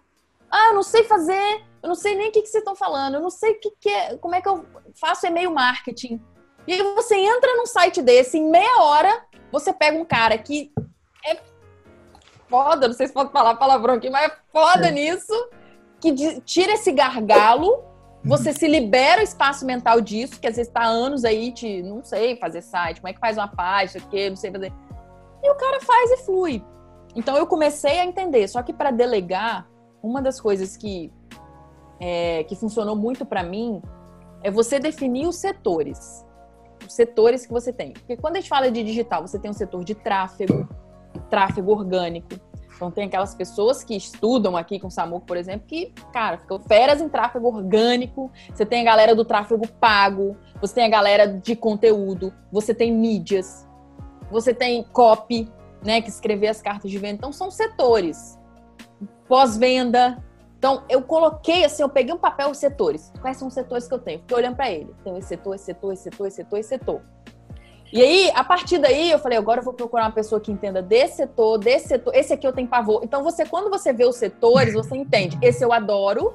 Ah, 0.50 0.70
eu 0.70 0.76
não 0.76 0.84
sei 0.84 1.04
fazer 1.04 1.68
eu 1.82 1.90
não 1.90 1.96
sei 1.96 2.16
nem 2.16 2.30
o 2.30 2.32
que, 2.32 2.42
que 2.42 2.50
vocês 2.50 2.62
estão 2.62 2.76
falando, 2.76 3.16
eu 3.16 3.22
não 3.22 3.30
sei 3.30 3.52
o 3.52 3.60
que, 3.60 3.72
que 3.80 3.90
é, 3.90 4.18
como 4.18 4.36
é 4.36 4.42
que 4.42 4.50
eu 4.50 4.66
faço 5.00 5.26
e-mail 5.26 5.54
marketing. 5.54 6.22
E 6.68 6.74
aí 6.74 6.84
você 6.96 7.16
entra 7.16 7.56
num 7.56 7.66
site 7.66 8.02
desse, 8.02 8.38
em 8.38 8.50
meia 8.50 8.82
hora, 8.82 9.26
você 9.52 9.72
pega 9.72 9.98
um 9.98 10.04
cara 10.06 10.38
que 10.38 10.72
é 11.26 11.40
foda, 12.50 12.88
não 12.88 12.96
sei 12.96 13.08
se 13.08 13.14
pode 13.14 13.32
falar 13.32 13.56
palavrão 13.56 13.94
aqui, 13.94 14.10
mas 14.10 14.30
é 14.30 14.36
foda 14.52 14.88
é. 14.88 14.92
nisso, 14.92 15.34
que 16.02 16.14
tira 16.42 16.74
esse 16.74 16.92
gargalo, 16.92 17.86
você 18.24 18.52
se 18.52 18.68
libera 18.68 19.22
o 19.22 19.24
espaço 19.24 19.66
mental 19.66 20.02
disso, 20.02 20.40
que 20.42 20.48
às 20.48 20.58
vezes 20.58 20.72
tá 20.72 20.84
anos 20.84 21.24
aí, 21.24 21.54
te, 21.54 21.82
não 21.84 22.04
sei 22.04 22.36
fazer 22.36 22.62
site, 22.62 23.00
como 23.00 23.10
é 23.10 23.14
que 23.14 23.20
faz 23.20 23.38
uma 23.38 23.48
página, 23.48 24.04
que 24.10 24.30
não 24.30 24.36
sei 24.36 24.52
fazer. 24.52 24.74
E 25.42 25.50
o 25.50 25.56
cara 25.56 25.80
faz 25.80 26.12
e 26.12 26.18
flui. 26.26 26.62
Então 27.16 27.38
eu 27.38 27.48
comecei 27.48 28.00
a 28.00 28.06
entender, 28.06 28.46
só 28.50 28.62
que 28.62 28.74
para 28.74 28.92
delegar, 28.92 29.70
uma 30.08 30.22
das 30.22 30.40
coisas 30.40 30.78
que 30.78 31.12
é, 32.00 32.44
que 32.44 32.56
funcionou 32.56 32.96
muito 32.96 33.26
para 33.26 33.44
mim 33.44 33.82
é 34.44 34.52
você 34.52 34.80
definir 34.80 35.28
os 35.28 35.36
setores. 35.36 36.26
Os 36.88 36.94
setores 36.94 37.46
que 37.46 37.52
você 37.52 37.74
tem. 37.74 37.94
Porque 37.94 38.16
quando 38.16 38.38
a 38.38 38.40
gente 38.40 38.50
fala 38.50 38.72
de 38.72 38.84
digital, 38.84 39.28
você 39.28 39.38
tem 39.38 39.52
um 39.52 39.54
setor 39.54 39.84
de 39.84 39.96
tráfego, 39.96 40.68
tráfego 41.30 41.72
orgânico. 41.72 42.36
Então 42.76 42.92
tem 42.92 43.06
aquelas 43.06 43.34
pessoas 43.34 43.84
que 43.84 43.96
estudam 43.96 44.56
aqui 44.56 44.80
com 44.80 44.88
o 44.88 44.92
Samuco, 44.92 45.26
por 45.26 45.36
exemplo, 45.36 45.66
que, 45.68 45.92
cara, 46.14 46.38
ficam 46.38 46.60
feras 46.60 47.02
em 47.02 47.10
tráfego 47.10 47.48
orgânico. 47.48 48.32
Você 48.54 48.66
tem 48.66 48.82
a 48.82 48.86
galera 48.86 49.16
do 49.16 49.26
tráfego 49.26 49.68
pago, 49.68 50.38
você 50.62 50.76
tem 50.76 50.86
a 50.86 50.90
galera 50.90 51.28
de 51.28 51.56
conteúdo, 51.56 52.32
você 52.52 52.76
tem 52.76 52.94
mídias, 52.94 53.68
você 54.30 54.54
tem 54.54 54.84
copy, 54.84 55.52
né, 55.84 56.02
que 56.02 56.10
escrever 56.10 56.50
as 56.50 56.62
cartas 56.62 56.92
de 56.92 57.00
venda. 57.00 57.16
Então 57.16 57.34
são 57.34 57.50
setores. 57.50 58.37
Pós-venda, 59.28 60.24
então, 60.58 60.84
eu 60.90 61.04
coloquei 61.04 61.64
assim, 61.64 61.84
eu 61.84 61.90
peguei 61.90 62.14
um 62.14 62.18
papel 62.18 62.50
os 62.50 62.58
setores. 62.58 63.14
Quais 63.22 63.38
são 63.38 63.48
os 63.48 63.54
setores 63.54 63.88
que 63.88 63.94
eu 63.94 64.00
tenho? 64.00 64.20
Fiquei 64.20 64.38
olhando 64.38 64.56
para 64.56 64.72
ele. 64.72 64.94
Tem 65.04 65.16
esse 65.18 65.28
setor, 65.28 65.54
esse 65.54 65.66
setor, 65.66 65.94
esse 65.94 66.04
setor, 66.04 66.28
esse 66.28 66.36
setor, 66.38 66.58
esse 66.60 66.70
setor. 66.70 67.02
E 67.94 68.02
aí, 68.02 68.32
a 68.34 68.44
partir 68.44 68.80
daí, 68.80 69.12
eu 69.12 69.20
falei, 69.20 69.38
agora 69.38 69.62
eu 69.62 69.64
vou 69.64 69.74
procurar 69.74 70.06
uma 70.06 70.12
pessoa 70.12 70.42
que 70.42 70.52
entenda 70.52 70.82
desse 70.82 71.18
setor, 71.18 71.58
desse 71.58 71.88
setor. 71.88 72.14
Esse 72.14 72.34
aqui 72.34 72.46
eu 72.46 72.52
tenho 72.52 72.68
pavor. 72.68 73.02
Então, 73.04 73.24
você, 73.24 73.46
quando 73.46 73.70
você 73.70 73.94
vê 73.94 74.06
os 74.06 74.16
setores, 74.16 74.74
você 74.74 74.98
entende. 74.98 75.38
Esse 75.42 75.64
eu 75.64 75.72
adoro. 75.72 76.34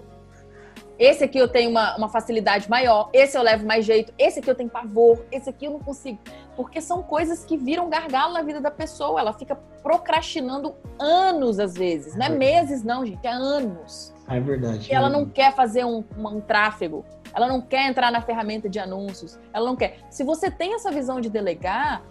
Esse 0.99 1.25
aqui 1.25 1.39
eu 1.39 1.49
tenho 1.49 1.69
uma, 1.69 1.97
uma 1.97 2.09
facilidade 2.09 2.71
maior. 2.71 3.11
Esse 3.13 3.37
eu 3.37 3.43
levo 3.43 3.67
mais 3.67 3.85
jeito. 3.85 4.15
Esse 4.17 4.39
aqui 4.39 4.49
eu 4.49 4.55
tenho 4.55 4.71
pavor. 4.71 5.19
Esse 5.33 5.51
aqui 5.51 5.65
eu 5.65 5.73
não 5.73 5.81
consigo. 5.81 6.19
Porque 6.57 6.81
são 6.81 7.03
coisas 7.03 7.45
que 7.45 7.57
viram 7.57 7.89
gargalo 7.89 8.35
na 8.35 8.43
vida 8.43 8.61
da 8.61 8.71
pessoa. 8.71 9.21
Ela 9.21 9.33
fica 9.33 9.57
procrastinando 9.83 10.75
anos, 10.99 11.59
às 11.59 11.75
vezes. 11.75 12.15
Não 12.15 12.27
é 12.27 12.29
meses, 12.29 12.83
não, 12.83 13.05
gente. 13.07 13.27
É 13.27 13.31
anos. 13.31 14.13
É 14.29 14.39
verdade. 14.41 14.91
E 14.91 14.95
ela 14.95 15.09
não 15.09 15.27
quer 15.27 15.55
fazer 15.55 15.85
um, 15.85 16.05
um 16.17 16.41
tráfego, 16.41 17.05
ela 17.35 17.47
não 17.47 17.61
quer 17.61 17.89
entrar 17.89 18.11
na 18.11 18.21
ferramenta 18.21 18.69
de 18.69 18.79
anúncios, 18.79 19.39
ela 19.53 19.67
não 19.67 19.77
quer. 19.77 19.99
Se 20.11 20.23
você 20.23 20.51
tem 20.51 20.75
essa 20.75 20.91
visão 20.91 21.21
de 21.21 21.29
delegar, 21.29 22.03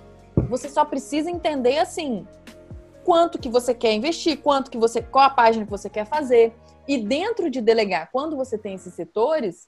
você 0.49 0.69
só 0.69 0.83
precisa 0.83 1.29
entender 1.29 1.77
assim 1.77 2.27
quanto 3.03 3.39
que 3.39 3.49
você 3.49 3.73
quer 3.73 3.93
investir, 3.93 4.37
quanto 4.39 4.69
que 4.69 4.77
você, 4.77 5.01
qual 5.01 5.25
a 5.25 5.29
página 5.29 5.65
que 5.65 5.71
você 5.71 5.89
quer 5.89 6.05
fazer. 6.05 6.53
E 6.87 6.97
dentro 6.97 7.49
de 7.49 7.61
delegar, 7.61 8.09
quando 8.11 8.35
você 8.35 8.57
tem 8.57 8.75
esses 8.75 8.93
setores, 8.93 9.67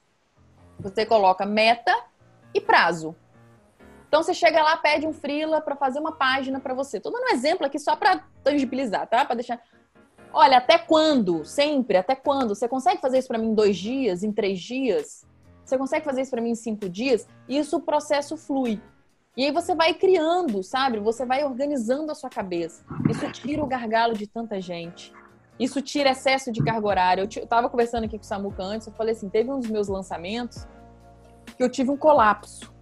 você 0.78 1.06
coloca 1.06 1.46
meta 1.46 1.94
e 2.52 2.60
prazo. 2.60 3.14
Então 4.14 4.22
você 4.22 4.32
chega 4.32 4.62
lá, 4.62 4.76
pede 4.76 5.08
um 5.08 5.12
freela 5.12 5.60
para 5.60 5.74
fazer 5.74 5.98
uma 5.98 6.12
página 6.12 6.60
para 6.60 6.72
você. 6.72 7.00
Tô 7.00 7.10
dando 7.10 7.24
um 7.24 7.34
exemplo 7.34 7.66
aqui 7.66 7.80
só 7.80 7.96
para 7.96 8.22
tangibilizar, 8.44 9.08
tá? 9.08 9.24
Para 9.24 9.34
deixar 9.34 9.60
Olha, 10.32 10.58
até 10.58 10.78
quando? 10.78 11.44
Sempre, 11.44 11.96
até 11.96 12.14
quando? 12.14 12.54
Você 12.54 12.68
consegue 12.68 13.00
fazer 13.00 13.18
isso 13.18 13.26
para 13.26 13.38
mim 13.38 13.48
em 13.48 13.54
dois 13.56 13.76
dias, 13.76 14.22
em 14.22 14.30
três 14.30 14.60
dias? 14.60 15.26
Você 15.64 15.76
consegue 15.76 16.04
fazer 16.04 16.22
isso 16.22 16.30
para 16.30 16.40
mim 16.40 16.50
em 16.50 16.54
cinco 16.54 16.88
dias? 16.88 17.26
Isso 17.48 17.78
o 17.78 17.80
processo 17.80 18.36
flui. 18.36 18.80
E 19.36 19.46
aí 19.46 19.50
você 19.50 19.74
vai 19.74 19.92
criando, 19.92 20.62
sabe? 20.62 21.00
Você 21.00 21.26
vai 21.26 21.42
organizando 21.42 22.12
a 22.12 22.14
sua 22.14 22.30
cabeça. 22.30 22.84
Isso 23.10 23.28
tira 23.32 23.64
o 23.64 23.66
gargalo 23.66 24.14
de 24.14 24.28
tanta 24.28 24.60
gente. 24.60 25.12
Isso 25.58 25.82
tira 25.82 26.10
excesso 26.10 26.52
de 26.52 26.62
carga 26.62 26.86
horária. 26.86 27.22
Eu, 27.22 27.42
eu 27.42 27.48
tava 27.48 27.68
conversando 27.68 28.04
aqui 28.04 28.16
com 28.16 28.22
o 28.22 28.28
Samuca 28.28 28.62
antes, 28.62 28.86
eu 28.86 28.92
falei 28.92 29.12
assim, 29.12 29.28
teve 29.28 29.50
um 29.50 29.58
dos 29.58 29.68
meus 29.68 29.88
lançamentos 29.88 30.68
que 31.56 31.64
eu 31.64 31.68
tive 31.68 31.90
um 31.90 31.96
colapso. 31.96 32.73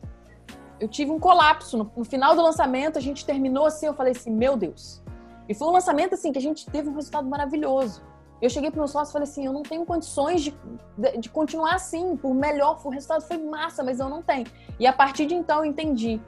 Eu 0.82 0.88
tive 0.88 1.12
um 1.12 1.20
colapso. 1.20 1.78
No, 1.78 1.92
no 1.96 2.04
final 2.04 2.34
do 2.34 2.42
lançamento, 2.42 2.98
a 2.98 3.00
gente 3.00 3.24
terminou 3.24 3.66
assim, 3.66 3.86
eu 3.86 3.94
falei 3.94 4.10
assim, 4.10 4.32
meu 4.32 4.56
Deus, 4.56 5.00
e 5.48 5.54
foi 5.54 5.68
um 5.68 5.70
lançamento 5.70 6.14
assim 6.14 6.32
que 6.32 6.38
a 6.38 6.42
gente 6.42 6.66
teve 6.66 6.88
um 6.88 6.94
resultado 6.94 7.28
maravilhoso. 7.28 8.02
Eu 8.40 8.50
cheguei 8.50 8.68
para 8.68 8.78
o 8.78 8.80
meu 8.80 8.88
sócio 8.88 9.12
e 9.12 9.12
falei 9.12 9.28
assim: 9.28 9.46
eu 9.46 9.52
não 9.52 9.62
tenho 9.62 9.86
condições 9.86 10.42
de, 10.42 10.52
de, 10.98 11.18
de, 11.18 11.28
continuar 11.28 11.76
assim, 11.76 12.16
por 12.16 12.34
melhor, 12.34 12.80
o 12.82 12.88
resultado 12.88 13.22
foi 13.22 13.38
massa, 13.38 13.84
mas 13.84 14.00
eu 14.00 14.08
não 14.08 14.22
tenho. 14.22 14.46
E 14.80 14.84
a 14.84 14.92
partir 14.92 15.26
de 15.26 15.34
então 15.34 15.60
eu 15.60 15.64
entendi. 15.64 16.20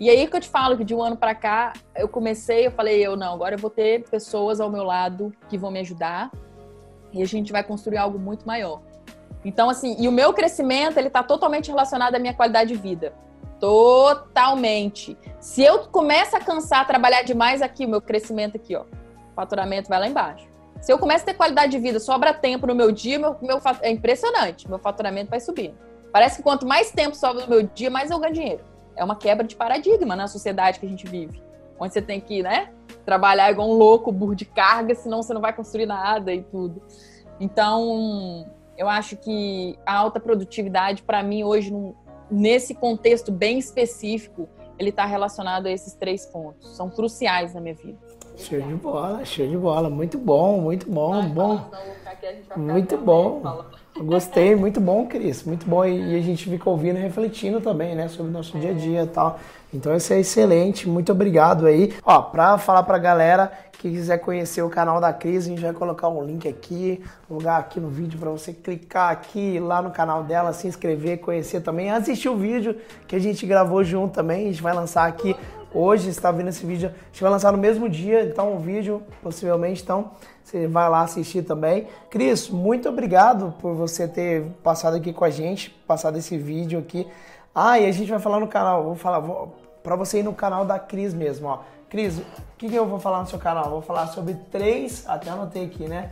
E 0.00 0.08
aí 0.08 0.26
que 0.26 0.34
eu 0.34 0.40
te 0.40 0.48
falo 0.48 0.78
que 0.78 0.84
de 0.84 0.94
um 0.94 1.02
ano 1.02 1.16
para 1.16 1.34
cá 1.34 1.74
eu 1.94 2.08
comecei, 2.08 2.66
eu 2.66 2.70
falei: 2.70 3.06
eu 3.06 3.14
não, 3.14 3.34
agora 3.34 3.56
eu 3.56 3.58
vou 3.58 3.68
ter 3.68 4.08
pessoas 4.08 4.58
ao 4.58 4.70
meu 4.70 4.84
lado 4.84 5.34
que 5.50 5.58
vão 5.58 5.70
me 5.70 5.80
ajudar 5.80 6.30
e 7.12 7.20
a 7.20 7.26
gente 7.26 7.52
vai 7.52 7.62
construir 7.62 7.98
algo 7.98 8.18
muito 8.18 8.46
maior. 8.46 8.80
Então, 9.44 9.68
assim, 9.68 9.96
e 9.98 10.08
o 10.08 10.12
meu 10.12 10.32
crescimento, 10.32 10.96
ele 10.96 11.08
está 11.08 11.22
totalmente 11.22 11.68
relacionado 11.68 12.14
à 12.14 12.18
minha 12.18 12.32
qualidade 12.32 12.72
de 12.72 12.80
vida. 12.80 13.12
Totalmente. 13.60 15.16
Se 15.40 15.62
eu 15.62 15.80
começo 15.86 16.36
a 16.36 16.40
cansar, 16.40 16.80
a 16.80 16.84
trabalhar 16.84 17.22
demais 17.22 17.62
aqui, 17.62 17.86
o 17.86 17.88
meu 17.88 18.00
crescimento 18.00 18.56
aqui, 18.56 18.76
ó, 18.76 18.84
faturamento 19.34 19.88
vai 19.88 20.00
lá 20.00 20.06
embaixo. 20.06 20.46
Se 20.80 20.92
eu 20.92 20.98
começo 20.98 21.22
a 21.22 21.26
ter 21.26 21.34
qualidade 21.34 21.72
de 21.72 21.78
vida, 21.78 21.98
sobra 21.98 22.34
tempo 22.34 22.66
no 22.66 22.74
meu 22.74 22.92
dia, 22.92 23.18
meu, 23.18 23.36
meu 23.40 23.60
é 23.80 23.90
impressionante, 23.90 24.68
meu 24.68 24.78
faturamento 24.78 25.30
vai 25.30 25.40
subindo. 25.40 25.74
Parece 26.12 26.36
que 26.36 26.42
quanto 26.42 26.66
mais 26.66 26.90
tempo 26.90 27.16
sobra 27.16 27.42
no 27.44 27.48
meu 27.48 27.62
dia, 27.62 27.90
mais 27.90 28.10
eu 28.10 28.18
ganho 28.18 28.34
dinheiro. 28.34 28.64
É 28.94 29.04
uma 29.04 29.16
quebra 29.16 29.46
de 29.46 29.56
paradigma 29.56 30.16
na 30.16 30.28
sociedade 30.28 30.78
que 30.78 30.86
a 30.86 30.88
gente 30.88 31.06
vive. 31.06 31.42
Onde 31.78 31.92
você 31.92 32.00
tem 32.00 32.20
que, 32.20 32.42
né, 32.42 32.70
trabalhar 33.04 33.50
igual 33.50 33.68
um 33.68 33.74
louco, 33.74 34.10
burro 34.10 34.34
de 34.34 34.44
carga, 34.44 34.94
senão 34.94 35.22
você 35.22 35.34
não 35.34 35.40
vai 35.40 35.52
construir 35.52 35.86
nada 35.86 36.32
e 36.32 36.42
tudo. 36.42 36.82
Então, 37.38 38.46
eu 38.78 38.88
acho 38.88 39.16
que 39.16 39.78
a 39.84 39.94
alta 39.94 40.18
produtividade, 40.18 41.02
para 41.02 41.22
mim, 41.22 41.44
hoje, 41.44 41.70
não, 41.70 41.94
nesse 42.30 42.74
contexto 42.74 43.30
bem 43.32 43.58
específico, 43.58 44.48
ele 44.78 44.90
está 44.90 45.06
relacionado 45.06 45.66
a 45.66 45.70
esses 45.70 45.94
três 45.94 46.26
pontos. 46.26 46.76
São 46.76 46.90
cruciais 46.90 47.54
na 47.54 47.60
minha 47.60 47.74
vida. 47.74 47.98
Show 48.36 48.60
de 48.60 48.74
bola, 48.74 49.24
show 49.24 49.46
de 49.46 49.56
bola. 49.56 49.88
Muito 49.88 50.18
bom, 50.18 50.60
muito 50.60 50.90
bom, 50.90 51.28
bom. 51.30 51.70
muito 52.56 52.98
bom. 52.98 53.42
Gostei, 53.98 54.54
muito 54.54 54.80
bom, 54.80 55.06
Cris. 55.06 55.42
Muito 55.44 55.66
bom. 55.66 55.84
E 55.84 56.16
a 56.16 56.20
gente 56.20 56.48
fica 56.48 56.68
ouvindo 56.68 56.98
e 56.98 57.02
refletindo 57.02 57.60
também, 57.60 57.94
né? 57.94 58.08
Sobre 58.08 58.30
o 58.30 58.32
nosso 58.32 58.58
dia 58.58 58.70
a 58.70 58.74
dia 58.74 59.02
e 59.02 59.06
tal. 59.06 59.38
Então 59.72 59.94
isso 59.94 60.12
é 60.12 60.20
excelente, 60.20 60.88
muito 60.88 61.12
obrigado 61.12 61.66
aí. 61.66 61.92
Ó, 62.04 62.22
pra 62.22 62.56
falar 62.56 62.82
pra 62.84 62.98
galera 62.98 63.52
que 63.72 63.90
quiser 63.90 64.18
conhecer 64.18 64.62
o 64.62 64.70
canal 64.70 65.00
da 65.00 65.12
Cris, 65.12 65.44
a 65.44 65.48
gente 65.48 65.60
vai 65.60 65.72
colocar 65.72 66.08
um 66.08 66.24
link 66.24 66.48
aqui, 66.48 67.02
lugar 67.28 67.60
aqui 67.60 67.78
no 67.78 67.88
vídeo 67.88 68.18
para 68.18 68.30
você 68.30 68.52
clicar 68.52 69.10
aqui 69.10 69.60
lá 69.60 69.82
no 69.82 69.90
canal 69.90 70.22
dela, 70.22 70.52
se 70.54 70.66
inscrever, 70.66 71.18
conhecer 71.18 71.60
também, 71.60 71.90
assistir 71.90 72.28
o 72.28 72.36
vídeo 72.36 72.76
que 73.06 73.14
a 73.14 73.18
gente 73.18 73.44
gravou 73.44 73.84
junto 73.84 74.14
também. 74.14 74.44
A 74.44 74.50
gente 74.50 74.62
vai 74.62 74.72
lançar 74.72 75.06
aqui 75.06 75.36
hoje, 75.76 76.08
está 76.08 76.30
vendo 76.30 76.48
esse 76.48 76.64
vídeo, 76.64 76.88
a 76.88 77.06
gente 77.06 77.22
vai 77.22 77.30
lançar 77.30 77.52
no 77.52 77.58
mesmo 77.58 77.88
dia, 77.88 78.24
então 78.24 78.54
o 78.54 78.58
vídeo 78.58 79.02
possivelmente, 79.22 79.82
então 79.82 80.10
você 80.42 80.66
vai 80.66 80.88
lá 80.88 81.02
assistir 81.02 81.42
também. 81.42 81.86
Cris, 82.08 82.48
muito 82.48 82.88
obrigado 82.88 83.54
por 83.60 83.74
você 83.74 84.08
ter 84.08 84.44
passado 84.62 84.96
aqui 84.96 85.12
com 85.12 85.24
a 85.24 85.30
gente, 85.30 85.70
passado 85.86 86.16
esse 86.16 86.38
vídeo 86.38 86.78
aqui. 86.78 87.06
Ah, 87.54 87.78
e 87.78 87.86
a 87.86 87.92
gente 87.92 88.10
vai 88.10 88.18
falar 88.18 88.40
no 88.40 88.48
canal, 88.48 88.84
vou 88.84 88.94
falar, 88.94 89.18
vou, 89.18 89.54
pra 89.82 89.96
você 89.96 90.20
ir 90.20 90.22
no 90.22 90.32
canal 90.32 90.64
da 90.64 90.78
Cris 90.78 91.12
mesmo, 91.12 91.48
ó. 91.48 91.60
Cris, 91.88 92.18
o 92.18 92.24
que, 92.58 92.68
que 92.68 92.74
eu 92.74 92.86
vou 92.86 92.98
falar 92.98 93.20
no 93.20 93.26
seu 93.28 93.38
canal? 93.38 93.70
Vou 93.70 93.82
falar 93.82 94.08
sobre 94.08 94.34
três, 94.50 95.04
até 95.08 95.30
anotei 95.30 95.64
aqui, 95.64 95.86
né? 95.86 96.10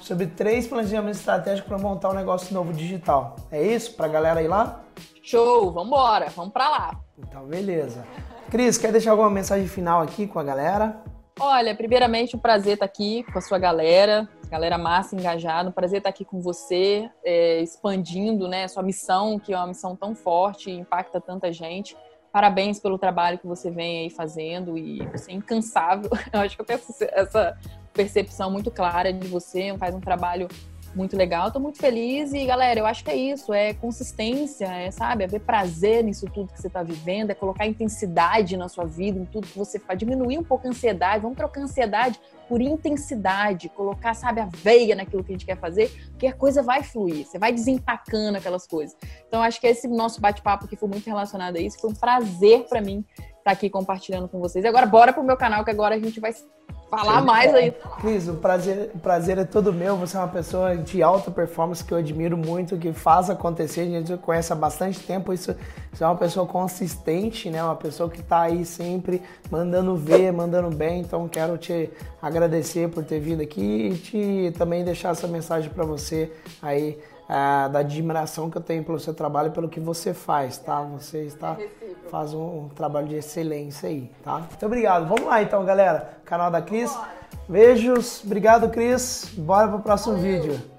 Sobre 0.00 0.26
três 0.26 0.66
planejamentos 0.66 1.18
estratégicos 1.18 1.68
para 1.68 1.78
montar 1.78 2.10
um 2.10 2.14
negócio 2.14 2.52
novo 2.52 2.72
digital. 2.72 3.36
É 3.50 3.62
isso? 3.62 3.94
Pra 3.94 4.08
galera 4.08 4.42
ir 4.42 4.48
lá? 4.48 4.80
Show, 5.22 5.70
vambora, 5.70 6.28
vamos 6.34 6.52
pra 6.52 6.68
lá. 6.68 7.00
Então, 7.18 7.44
beleza. 7.44 8.04
Cris, 8.52 8.76
quer 8.76 8.92
deixar 8.92 9.12
alguma 9.12 9.30
mensagem 9.30 9.66
final 9.66 10.02
aqui 10.02 10.26
com 10.26 10.38
a 10.38 10.42
galera? 10.42 11.02
Olha, 11.40 11.74
primeiramente, 11.74 12.36
um 12.36 12.38
prazer 12.38 12.74
estar 12.74 12.84
aqui 12.84 13.22
com 13.32 13.38
a 13.38 13.40
sua 13.40 13.58
galera, 13.58 14.28
galera 14.50 14.76
massa, 14.76 15.16
engajada. 15.16 15.70
Um 15.70 15.72
prazer 15.72 16.00
estar 16.00 16.10
aqui 16.10 16.22
com 16.22 16.38
você, 16.38 17.08
é, 17.24 17.62
expandindo 17.62 18.46
né, 18.46 18.68
sua 18.68 18.82
missão, 18.82 19.38
que 19.38 19.54
é 19.54 19.56
uma 19.56 19.68
missão 19.68 19.96
tão 19.96 20.14
forte 20.14 20.70
e 20.70 20.74
impacta 20.74 21.18
tanta 21.18 21.50
gente. 21.50 21.96
Parabéns 22.30 22.78
pelo 22.78 22.98
trabalho 22.98 23.38
que 23.38 23.46
você 23.46 23.70
vem 23.70 24.00
aí 24.00 24.10
fazendo 24.10 24.76
e 24.76 24.98
você 25.06 25.30
é 25.32 25.34
incansável. 25.34 26.10
Eu 26.30 26.40
acho 26.40 26.54
que 26.54 26.60
eu 26.60 26.66
tenho 26.66 26.80
essa 27.12 27.56
percepção 27.94 28.50
muito 28.50 28.70
clara 28.70 29.14
de 29.14 29.28
você, 29.28 29.74
faz 29.78 29.94
um 29.94 30.00
trabalho 30.00 30.46
muito 30.94 31.16
legal. 31.16 31.50
Tô 31.50 31.58
muito 31.58 31.78
feliz 31.78 32.32
e, 32.32 32.44
galera, 32.44 32.80
eu 32.80 32.86
acho 32.86 33.04
que 33.04 33.10
é 33.10 33.16
isso, 33.16 33.52
é 33.52 33.72
consistência, 33.74 34.66
é, 34.66 34.90
sabe, 34.90 35.24
é 35.24 35.26
ver 35.26 35.40
prazer 35.40 36.04
nisso 36.04 36.26
tudo 36.32 36.52
que 36.52 36.60
você 36.60 36.68
tá 36.68 36.82
vivendo, 36.82 37.30
é 37.30 37.34
colocar 37.34 37.66
intensidade 37.66 38.56
na 38.56 38.68
sua 38.68 38.84
vida, 38.84 39.18
em 39.18 39.24
tudo 39.24 39.46
que 39.46 39.58
você 39.58 39.78
faz, 39.78 39.98
diminuir 39.98 40.38
um 40.38 40.44
pouco 40.44 40.66
a 40.66 40.70
ansiedade, 40.70 41.22
vamos 41.22 41.36
trocar 41.36 41.60
ansiedade 41.60 42.20
por 42.48 42.60
intensidade, 42.60 43.68
colocar, 43.70 44.14
sabe, 44.14 44.40
a 44.40 44.48
veia 44.52 44.94
naquilo 44.94 45.24
que 45.24 45.32
a 45.32 45.34
gente 45.34 45.46
quer 45.46 45.58
fazer, 45.58 45.90
porque 46.10 46.26
a 46.26 46.32
coisa 46.32 46.62
vai 46.62 46.82
fluir, 46.82 47.26
você 47.26 47.38
vai 47.38 47.52
desempacando 47.52 48.36
aquelas 48.36 48.66
coisas. 48.66 48.96
Então, 49.26 49.42
acho 49.42 49.60
que 49.60 49.66
esse 49.66 49.88
nosso 49.88 50.20
bate-papo 50.20 50.66
aqui 50.66 50.76
foi 50.76 50.88
muito 50.88 51.06
relacionado 51.06 51.56
a 51.56 51.60
isso, 51.60 51.80
foi 51.80 51.90
um 51.90 51.94
prazer 51.94 52.64
para 52.68 52.80
mim 52.80 53.04
estar 53.38 53.52
aqui 53.52 53.70
compartilhando 53.70 54.28
com 54.28 54.38
vocês. 54.38 54.64
E 54.64 54.68
agora, 54.68 54.86
bora 54.86 55.12
pro 55.12 55.22
meu 55.22 55.36
canal, 55.36 55.64
que 55.64 55.70
agora 55.70 55.94
a 55.94 55.98
gente 55.98 56.20
vai 56.20 56.32
falar 56.92 57.20
Sim. 57.20 57.26
mais 57.26 57.54
aí. 57.54 57.74
Cris, 58.02 58.28
o 58.28 58.34
prazer, 58.34 58.90
o 58.94 58.98
prazer 58.98 59.38
é 59.38 59.44
todo 59.44 59.72
meu. 59.72 59.96
Você 59.96 60.14
é 60.14 60.20
uma 60.20 60.28
pessoa 60.28 60.76
de 60.76 61.02
alta 61.02 61.30
performance 61.30 61.82
que 61.82 61.92
eu 61.92 61.96
admiro 61.96 62.36
muito, 62.36 62.76
que 62.76 62.92
faz 62.92 63.30
acontecer. 63.30 63.80
A 63.80 63.84
gente 63.84 64.14
conhece 64.18 64.52
há 64.52 64.56
bastante 64.56 65.00
tempo. 65.00 65.32
Isso, 65.32 65.56
você 65.90 66.04
é 66.04 66.06
uma 66.06 66.16
pessoa 66.16 66.46
consistente, 66.46 67.48
né? 67.48 67.64
Uma 67.64 67.76
pessoa 67.76 68.10
que 68.10 68.20
está 68.20 68.42
aí 68.42 68.66
sempre 68.66 69.22
mandando 69.50 69.96
ver, 69.96 70.30
mandando 70.32 70.68
bem. 70.76 71.00
Então, 71.00 71.26
quero 71.28 71.56
te 71.56 71.88
agradecer 72.20 72.90
por 72.90 73.02
ter 73.02 73.20
vindo 73.20 73.40
aqui 73.40 73.88
e 73.88 73.96
te 73.96 74.54
também 74.58 74.84
deixar 74.84 75.12
essa 75.12 75.26
mensagem 75.26 75.70
para 75.70 75.86
você 75.86 76.30
aí 76.60 76.98
da 77.28 77.78
admiração 77.80 78.50
que 78.50 78.58
eu 78.58 78.62
tenho 78.62 78.84
pelo 78.84 78.98
seu 78.98 79.14
trabalho 79.14 79.48
e 79.48 79.52
pelo 79.52 79.68
que 79.68 79.80
você 79.80 80.12
faz, 80.12 80.58
tá? 80.58 80.82
Você 80.82 81.22
está, 81.24 81.56
faz 82.10 82.34
um, 82.34 82.64
um, 82.64 82.68
trabalho 82.68 83.08
de 83.08 83.16
excelência 83.16 83.88
aí, 83.88 84.10
tá? 84.22 84.38
Muito 84.38 84.66
obrigado. 84.66 85.06
Vamos 85.06 85.24
lá 85.24 85.42
então, 85.42 85.64
galera. 85.64 86.18
Canal 86.24 86.50
da 86.50 86.60
Cris. 86.60 86.94
Beijos. 87.48 88.22
Obrigado, 88.24 88.68
Cris. 88.70 89.32
Bora 89.36 89.68
pro 89.68 89.80
próximo 89.80 90.16
Valeu. 90.16 90.42
vídeo. 90.42 90.71